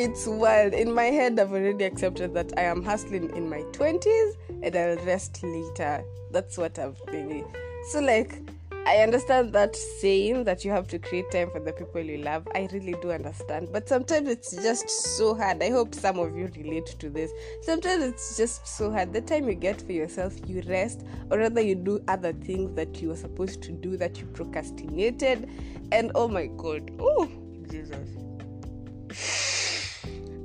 it's 0.00 0.26
wild. 0.26 0.72
In 0.72 0.94
my 0.94 1.04
head, 1.04 1.38
I've 1.38 1.52
already 1.52 1.84
accepted 1.84 2.32
that 2.32 2.52
I 2.56 2.62
am 2.62 2.82
hustling 2.82 3.34
in 3.36 3.50
my 3.50 3.60
20s 3.72 4.32
and 4.62 4.74
I'll 4.74 4.96
rest 5.04 5.42
later. 5.42 6.02
That's 6.30 6.56
what 6.56 6.78
I've 6.78 7.00
been. 7.06 7.44
So, 7.90 8.00
like, 8.00 8.40
I 8.86 8.98
understand 8.98 9.52
that 9.52 9.76
saying 9.76 10.44
that 10.44 10.64
you 10.64 10.70
have 10.70 10.88
to 10.88 10.98
create 10.98 11.30
time 11.30 11.50
for 11.50 11.60
the 11.60 11.72
people 11.72 12.00
you 12.00 12.18
love. 12.18 12.48
I 12.54 12.68
really 12.72 12.96
do 13.02 13.12
understand. 13.12 13.68
But 13.72 13.88
sometimes 13.88 14.28
it's 14.28 14.50
just 14.56 14.88
so 14.88 15.34
hard. 15.34 15.62
I 15.62 15.70
hope 15.70 15.94
some 15.94 16.18
of 16.18 16.36
you 16.36 16.50
relate 16.56 16.86
to 16.98 17.10
this. 17.10 17.30
Sometimes 17.62 18.02
it's 18.04 18.36
just 18.36 18.66
so 18.66 18.90
hard. 18.90 19.12
The 19.12 19.20
time 19.20 19.48
you 19.48 19.54
get 19.54 19.82
for 19.82 19.92
yourself, 19.92 20.34
you 20.46 20.62
rest, 20.66 21.04
or 21.30 21.38
rather, 21.38 21.60
you 21.60 21.74
do 21.74 22.02
other 22.08 22.32
things 22.32 22.74
that 22.76 23.00
you 23.02 23.08
were 23.08 23.16
supposed 23.16 23.62
to 23.62 23.72
do 23.72 23.96
that 23.98 24.18
you 24.18 24.26
procrastinated. 24.26 25.48
And 25.92 26.10
oh 26.14 26.28
my 26.28 26.46
god, 26.46 26.90
oh, 26.98 27.30
Jesus. 27.70 28.08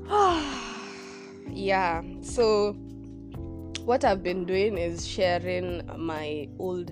yeah, 1.49 2.03
so 2.21 2.73
what 3.85 4.03
I've 4.03 4.23
been 4.23 4.45
doing 4.45 4.77
is 4.77 5.07
sharing 5.07 5.89
my 5.97 6.49
old 6.59 6.91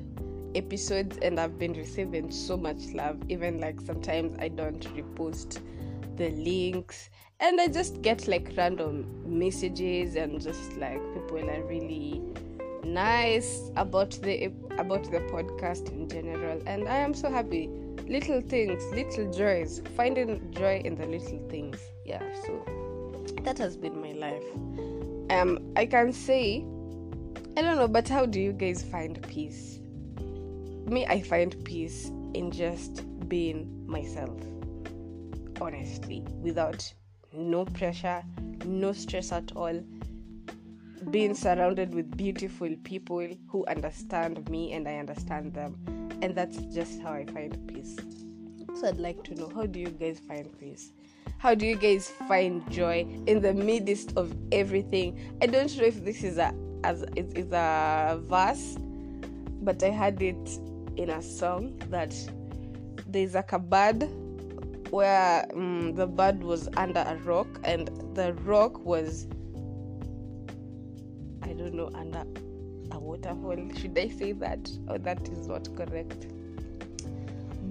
episodes, 0.55 1.17
and 1.21 1.39
I've 1.39 1.57
been 1.59 1.73
receiving 1.73 2.31
so 2.31 2.57
much 2.57 2.85
love. 2.93 3.17
Even 3.29 3.59
like 3.59 3.79
sometimes 3.81 4.35
I 4.39 4.47
don't 4.49 4.81
repost 4.95 5.59
the 6.17 6.29
links, 6.31 7.09
and 7.39 7.59
I 7.59 7.67
just 7.67 8.01
get 8.01 8.27
like 8.27 8.53
random 8.57 9.05
messages, 9.25 10.15
and 10.15 10.41
just 10.41 10.77
like 10.77 11.01
people 11.13 11.49
are 11.49 11.63
really 11.63 12.21
nice 12.83 13.71
about 13.77 14.11
the 14.23 14.51
about 14.77 15.09
the 15.09 15.19
podcast 15.31 15.87
in 15.93 16.09
general 16.09 16.61
and 16.67 16.85
i 16.89 16.97
am 16.97 17.13
so 17.13 17.31
happy 17.31 17.69
little 18.09 18.41
things 18.41 18.83
little 18.91 19.31
joys 19.31 19.81
finding 19.95 20.51
joy 20.51 20.81
in 20.83 20.93
the 20.93 21.05
little 21.05 21.39
things 21.47 21.79
yeah 22.03 22.21
so 22.45 22.83
that 23.43 23.57
has 23.57 23.75
been 23.75 23.99
my 23.99 24.13
life. 24.13 24.43
Um, 25.29 25.59
I 25.75 25.85
can 25.85 26.13
say, 26.13 26.65
I 27.57 27.61
don't 27.61 27.77
know, 27.77 27.87
but 27.87 28.07
how 28.07 28.25
do 28.25 28.39
you 28.39 28.53
guys 28.53 28.83
find 28.83 29.21
peace? 29.27 29.79
Me, 30.86 31.06
I 31.06 31.22
find 31.22 31.56
peace 31.63 32.12
in 32.34 32.52
just 32.52 33.04
being 33.30 33.88
myself, 33.88 34.39
honestly, 35.62 36.26
without 36.41 36.93
no 37.32 37.65
pressure, 37.65 38.24
no 38.65 38.93
stress 38.93 39.32
at 39.32 39.56
all. 39.56 39.82
Being 41.12 41.34
surrounded 41.36 41.93
with 41.93 42.15
beautiful 42.15 42.76
people 42.84 43.28
who 43.50 43.65
understand 43.67 44.50
me 44.50 44.74
and 44.74 44.88
I 44.88 44.98
understand 44.98 45.54
them, 45.54 45.78
and 46.22 46.36
that's 46.36 46.58
just 46.74 47.02
how 47.02 47.13
I 47.13 47.26
find 47.26 47.67
peace. 47.67 47.96
So, 48.76 48.88
I'd 48.88 48.98
like 48.98 49.24
to 49.26 49.36
know 49.36 49.52
how 49.54 49.65
do 49.65 49.80
you 49.80 49.89
guys 49.89 50.19
find 50.19 50.58
peace? 50.60 50.91
how 51.38 51.54
do 51.54 51.65
you 51.65 51.76
guys 51.76 52.10
find 52.28 52.69
joy 52.72 53.06
in 53.28 53.41
the 53.41 53.54
midst 53.54 54.15
of 54.15 54.34
everything 54.54 55.19
i 55.41 55.46
don't 55.46 55.76
know 55.78 55.84
if 55.84 56.04
this 56.06 56.24
is 56.24 56.38
a 56.38 56.54
as 56.84 57.04
it's, 57.15 57.34
it's 57.34 57.54
a 57.54 58.19
verse, 58.24 58.78
but 59.62 59.82
I 59.84 59.89
had 59.89 60.22
it 60.22 60.60
in 60.97 61.10
a 61.10 61.21
song 61.21 61.77
that 61.89 62.15
there's 63.08 63.34
like 63.34 63.53
a 63.53 63.60
bird 63.60 64.10
where 64.91 65.45
um, 65.53 65.93
the 65.95 66.06
bird 66.06 66.43
was 66.43 66.69
under 66.77 66.99
a 67.01 67.15
rock 67.23 67.47
and 67.63 67.88
the 68.15 68.34
rock 68.43 68.79
was 68.86 69.27
I 71.41 71.53
don't 71.53 71.73
know 71.73 71.89
under 71.95 72.23
a 72.91 72.99
waterfall. 72.99 73.58
Should 73.79 73.97
I 73.97 74.10
say 74.10 74.34
that? 74.34 74.69
Or 74.88 74.97
that 74.99 75.27
is 75.29 75.47
not 75.47 75.75
correct. 75.75 76.27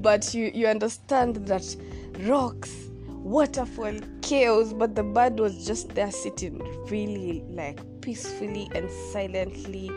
But 0.02 0.34
you 0.34 0.50
you 0.52 0.66
understand 0.66 1.36
that 1.46 1.76
rocks, 2.20 2.74
waterfall, 3.08 3.94
chaos, 4.22 4.72
but 4.72 4.96
the 4.96 5.04
bird 5.04 5.38
was 5.38 5.64
just 5.64 5.90
there 5.90 6.10
sitting 6.10 6.58
really 6.88 7.44
like 7.48 7.80
peacefully 8.00 8.68
and 8.74 8.90
silently 9.12 9.90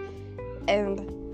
and 0.67 1.24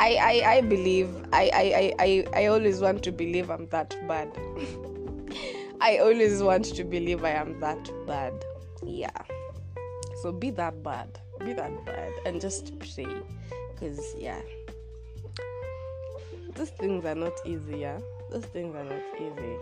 I, 0.00 0.16
I, 0.44 0.50
I 0.52 0.60
believe 0.60 1.10
I, 1.32 1.50
I, 1.52 1.94
I, 1.98 2.26
I 2.32 2.46
always 2.46 2.80
want 2.80 3.02
to 3.02 3.10
believe 3.10 3.50
I'm 3.50 3.66
that 3.68 3.96
bad. 4.06 4.30
I 5.80 5.98
always 5.98 6.40
want 6.40 6.66
to 6.76 6.84
believe 6.84 7.24
I 7.24 7.30
am 7.30 7.58
that 7.60 7.90
bad. 8.06 8.32
Yeah. 8.84 9.10
So 10.22 10.30
be 10.30 10.50
that 10.50 10.84
bad. 10.84 11.18
Be 11.40 11.52
that 11.52 11.84
bad 11.84 12.12
and 12.24 12.40
just 12.40 12.78
pray. 12.78 13.06
Because 13.72 14.14
yeah. 14.16 14.40
Those 16.54 16.70
things 16.70 17.04
are 17.04 17.16
not 17.16 17.40
easy, 17.44 17.78
yeah. 17.78 17.98
Those 18.30 18.44
things 18.46 18.74
are 18.76 18.84
not 18.84 19.02
easy 19.20 19.56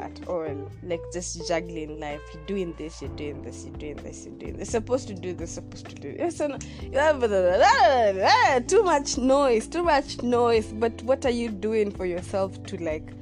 at 0.00 0.28
all. 0.28 0.70
Like 0.82 1.00
just 1.12 1.46
juggling 1.46 2.00
life. 2.00 2.20
You're 2.34 2.44
doing 2.46 2.74
this, 2.78 3.00
you're 3.00 3.10
doing 3.10 3.42
this, 3.42 3.64
you're 3.64 3.76
doing 3.76 3.96
this, 3.96 4.24
you're 4.24 4.34
doing 4.34 4.56
this. 4.56 4.72
You're 4.72 4.80
supposed 4.80 5.08
to 5.08 5.14
do 5.14 5.34
this, 5.34 5.52
supposed 5.52 5.86
to 5.86 5.94
do 5.94 6.16
this. 6.16 6.38
Too 8.68 8.82
much 8.82 9.18
noise, 9.18 9.68
too 9.68 9.82
much 9.82 10.22
noise. 10.22 10.72
But 10.72 11.02
what 11.02 11.24
are 11.24 11.30
you 11.30 11.50
doing 11.50 11.90
for 11.90 12.06
yourself 12.06 12.62
to 12.64 12.82
like 12.82 13.12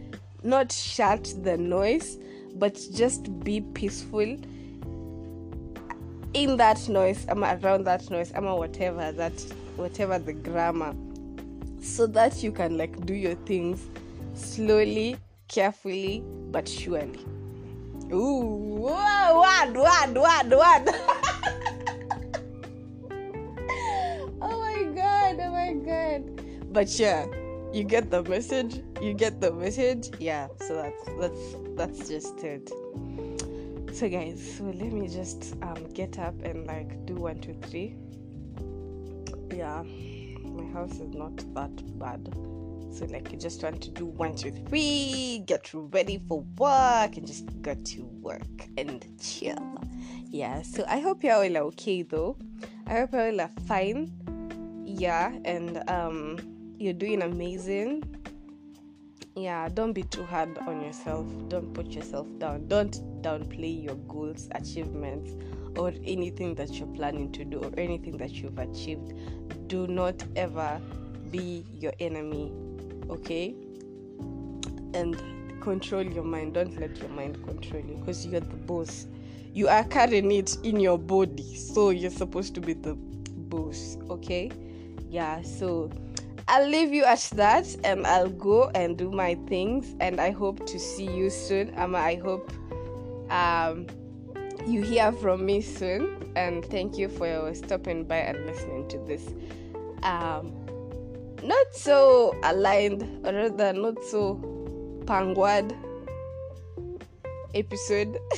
not 0.42 0.72
shut 0.72 1.32
the 1.42 1.56
noise, 1.56 2.18
but 2.54 2.80
just 2.94 3.40
be 3.40 3.60
peaceful 3.60 4.36
in 6.34 6.56
that 6.58 6.88
noise, 6.88 7.24
I'm 7.28 7.44
around 7.44 7.84
that 7.84 8.10
noise, 8.10 8.32
I'm 8.34 8.44
whatever 8.44 9.12
that 9.12 9.40
whatever 9.76 10.18
the 10.18 10.32
grammar. 10.32 10.94
So 11.80 12.06
that 12.08 12.42
you 12.42 12.52
can 12.52 12.76
like 12.76 13.06
do 13.06 13.14
your 13.14 13.34
things 13.34 13.86
slowly 14.34 15.16
carefully 15.48 16.22
but 16.50 16.68
surely. 16.68 17.24
Ooh, 18.12 18.40
one, 18.80 19.74
one, 19.74 20.14
one, 20.14 20.50
one. 20.50 20.88
oh 24.40 24.60
my 24.60 24.82
god, 24.94 25.36
oh 25.40 25.50
my 25.50 25.72
god. 25.74 26.72
But 26.72 26.98
yeah, 26.98 27.26
you 27.72 27.84
get 27.84 28.10
the 28.10 28.22
message. 28.22 28.82
You 29.02 29.12
get 29.12 29.40
the 29.40 29.52
message. 29.52 30.10
Yeah, 30.18 30.48
so 30.60 30.76
that's 30.76 31.04
that's 31.20 31.56
that's 31.76 32.08
just 32.08 32.38
it. 32.44 32.70
So 33.92 34.08
guys, 34.08 34.56
so 34.56 34.64
let 34.64 34.92
me 34.92 35.08
just 35.08 35.54
um 35.62 35.88
get 35.92 36.18
up 36.18 36.34
and 36.42 36.66
like 36.66 37.04
do 37.04 37.14
one, 37.14 37.40
two, 37.40 37.54
three. 37.62 37.96
Yeah, 39.54 39.82
my 40.44 40.64
house 40.72 40.92
is 41.00 41.14
not 41.14 41.36
that 41.54 41.98
bad 41.98 42.57
so, 42.90 43.04
like, 43.06 43.30
you 43.30 43.38
just 43.38 43.62
want 43.62 43.82
to 43.82 43.90
do 43.90 44.06
one, 44.06 44.34
two, 44.34 44.50
three, 44.50 45.42
get 45.46 45.70
ready 45.72 46.20
for 46.26 46.40
work, 46.56 47.16
and 47.16 47.26
just 47.26 47.44
go 47.62 47.74
to 47.74 48.04
work 48.20 48.68
and 48.76 49.04
chill. 49.20 49.78
Yeah, 50.30 50.62
so 50.62 50.84
I 50.86 51.00
hope 51.00 51.24
you 51.24 51.30
all 51.30 51.56
are 51.56 51.62
okay 51.68 52.02
though. 52.02 52.36
I 52.86 53.00
hope 53.00 53.12
you 53.12 53.18
all 53.18 53.40
are 53.40 53.50
fine. 53.66 54.12
Yeah, 54.84 55.32
and 55.44 55.88
um, 55.88 56.38
you're 56.78 56.92
doing 56.92 57.22
amazing. 57.22 58.04
Yeah, 59.34 59.68
don't 59.68 59.92
be 59.92 60.02
too 60.02 60.24
hard 60.24 60.58
on 60.58 60.82
yourself. 60.82 61.26
Don't 61.48 61.72
put 61.72 61.92
yourself 61.92 62.26
down. 62.38 62.68
Don't 62.68 63.00
downplay 63.22 63.82
your 63.84 63.94
goals, 63.94 64.48
achievements, 64.52 65.32
or 65.78 65.92
anything 66.04 66.54
that 66.56 66.72
you're 66.72 66.88
planning 66.88 67.30
to 67.32 67.44
do, 67.44 67.60
or 67.60 67.70
anything 67.78 68.16
that 68.18 68.32
you've 68.32 68.58
achieved. 68.58 69.12
Do 69.68 69.86
not 69.86 70.22
ever 70.36 70.80
be 71.30 71.64
your 71.78 71.92
enemy 72.00 72.52
okay? 73.10 73.54
And 74.94 75.16
control 75.60 76.02
your 76.02 76.24
mind. 76.24 76.54
Don't 76.54 76.78
let 76.80 76.98
your 76.98 77.10
mind 77.10 77.42
control 77.44 77.82
you 77.82 77.96
because 77.96 78.26
you're 78.26 78.40
the 78.40 78.56
boss. 78.56 79.06
You 79.52 79.68
are 79.68 79.84
carrying 79.84 80.30
it 80.30 80.56
in 80.62 80.78
your 80.78 80.98
body 80.98 81.56
so 81.56 81.90
you're 81.90 82.10
supposed 82.10 82.54
to 82.54 82.60
be 82.60 82.74
the 82.74 82.94
boss 82.94 83.96
okay? 84.10 84.50
Yeah 85.08 85.42
so 85.42 85.90
i'll 86.50 86.66
leave 86.66 86.94
you 86.94 87.04
at 87.04 87.20
that 87.34 87.66
and 87.84 88.06
i'll 88.06 88.30
go 88.30 88.70
and 88.70 88.96
do 88.96 89.10
my 89.10 89.34
things 89.48 89.94
and 90.00 90.18
i 90.18 90.30
hope 90.30 90.64
to 90.66 90.78
see 90.78 91.04
you 91.04 91.28
soon. 91.28 91.70
Um, 91.76 91.94
i 91.94 92.14
hope 92.14 92.50
um, 93.30 93.86
you 94.66 94.82
hear 94.82 95.12
from 95.12 95.44
me 95.46 95.60
soon. 95.60 96.32
And 96.36 96.64
thank 96.64 96.98
you 96.98 97.08
for 97.08 97.52
stopping 97.54 98.04
by 98.04 98.18
and 98.18 98.46
listening 98.46 98.88
to 98.88 98.98
this 98.98 99.28
um, 100.02 100.52
not 101.42 101.74
so 101.74 102.34
aligned, 102.42 103.02
or 103.26 103.32
rather, 103.32 103.72
not 103.72 104.02
so 104.04 104.40
pangwad 105.04 105.76
episode. 107.54 108.18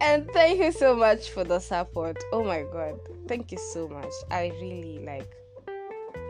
and 0.00 0.28
thank 0.32 0.60
you 0.60 0.72
so 0.72 0.94
much 0.94 1.30
for 1.30 1.44
the 1.44 1.58
support. 1.58 2.16
Oh 2.32 2.44
my 2.44 2.62
god, 2.62 3.00
thank 3.28 3.52
you 3.52 3.58
so 3.72 3.88
much. 3.88 4.12
I 4.30 4.52
really 4.60 5.00
like 5.04 5.30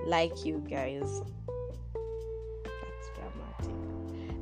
like 0.06 0.44
you 0.44 0.64
guys. 0.68 1.22
That's 2.64 3.10
dramatic. 3.14 3.74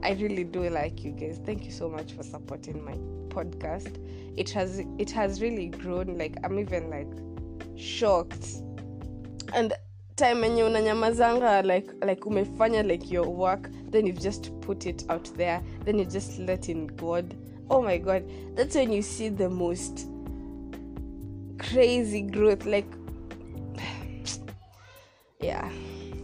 I 0.02 0.12
really 0.20 0.44
do 0.44 0.68
like 0.70 1.02
you 1.04 1.12
guys. 1.12 1.40
Thank 1.44 1.64
you 1.64 1.72
so 1.72 1.88
much 1.88 2.12
for 2.12 2.22
supporting 2.22 2.84
my 2.84 2.94
podcast. 3.34 3.98
It 4.36 4.50
has 4.50 4.82
it 4.98 5.10
has 5.10 5.40
really 5.40 5.68
grown. 5.68 6.16
Like 6.18 6.36
I'm 6.44 6.58
even 6.58 6.90
like 6.90 7.08
shocked 7.76 8.62
and 9.52 9.74
time 10.16 10.46
enye 10.46 10.64
unanyamazanga 10.64 11.62
like 11.62 12.04
like 12.06 12.26
umefanya 12.26 12.82
like 12.82 13.14
your 13.14 13.28
work 13.28 13.70
then 13.90 14.06
you 14.06 14.12
just 14.12 14.50
put 14.60 14.86
it 14.86 15.04
out 15.08 15.36
there 15.36 15.62
then 15.84 15.98
you 15.98 16.04
just 16.04 16.38
let 16.38 16.68
in 16.68 16.86
god. 16.86 17.34
Oh 17.70 17.82
my 17.82 17.98
god 17.98 18.22
that's 18.54 18.76
when 18.76 18.92
you 18.92 19.02
see 19.02 19.30
the 19.30 19.48
most 19.48 20.08
crazy 21.58 22.22
growth 22.22 22.66
like 22.66 22.88
yeah 25.40 25.70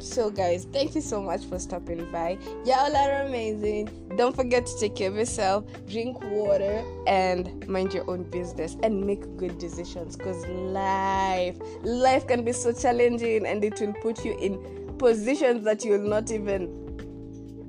so, 0.05 0.31
guys, 0.31 0.67
thank 0.73 0.95
you 0.95 1.01
so 1.01 1.23
much 1.23 1.45
for 1.47 1.59
stopping 1.59 2.11
by. 2.13 2.39
Y'all 2.65 2.95
are 2.95 3.23
amazing. 3.23 3.89
Don't 4.17 4.37
forget 4.37 4.67
to 4.67 4.79
take 4.79 4.97
care 4.97 5.09
of 5.09 5.17
yourself, 5.17 5.65
drink 5.89 6.23
water, 6.25 6.85
and 7.07 7.67
mind 7.67 7.95
your 7.95 8.09
own 8.09 8.25
business 8.25 8.77
and 8.83 9.05
make 9.05 9.37
good 9.37 9.59
decisions 9.59 10.17
because 10.17 10.47
life, 10.47 11.57
life 11.83 12.27
can 12.27 12.45
be 12.45 12.53
so 12.53 12.73
challenging 12.73 13.47
and 13.47 13.65
it 13.65 13.81
will 13.81 13.95
put 13.95 14.25
you 14.25 14.37
in 14.39 14.97
positions 14.99 15.65
that 15.65 15.85
you'll 15.85 16.07
not 16.07 16.31
even. 16.31 16.81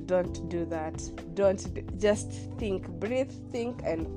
Don't 0.06 0.48
do 0.50 0.66
that. 0.66 1.02
Don't 1.34 2.00
just 2.00 2.32
think, 2.60 2.88
breathe, 3.00 3.32
think, 3.52 3.82
and 3.84 4.08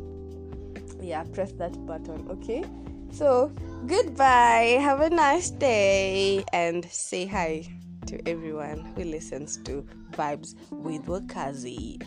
yeah, 1.01 1.23
press 1.33 1.53
that 1.53 1.87
button, 1.87 2.29
okay? 2.29 2.63
So, 3.11 3.53
goodbye. 3.87 4.77
Have 4.83 5.01
a 5.01 5.09
nice 5.09 5.51
day 5.51 6.45
and 6.53 6.85
say 6.91 7.25
hi 7.25 7.78
to 8.09 8.27
everyone 8.27 8.81
who 8.97 9.05
listens 9.05 9.59
to 9.59 9.87
Vibes 10.13 10.55
with 10.71 11.05
Wakazi. 11.05 12.03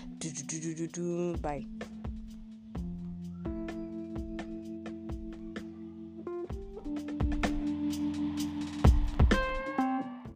Bye. 1.42 1.68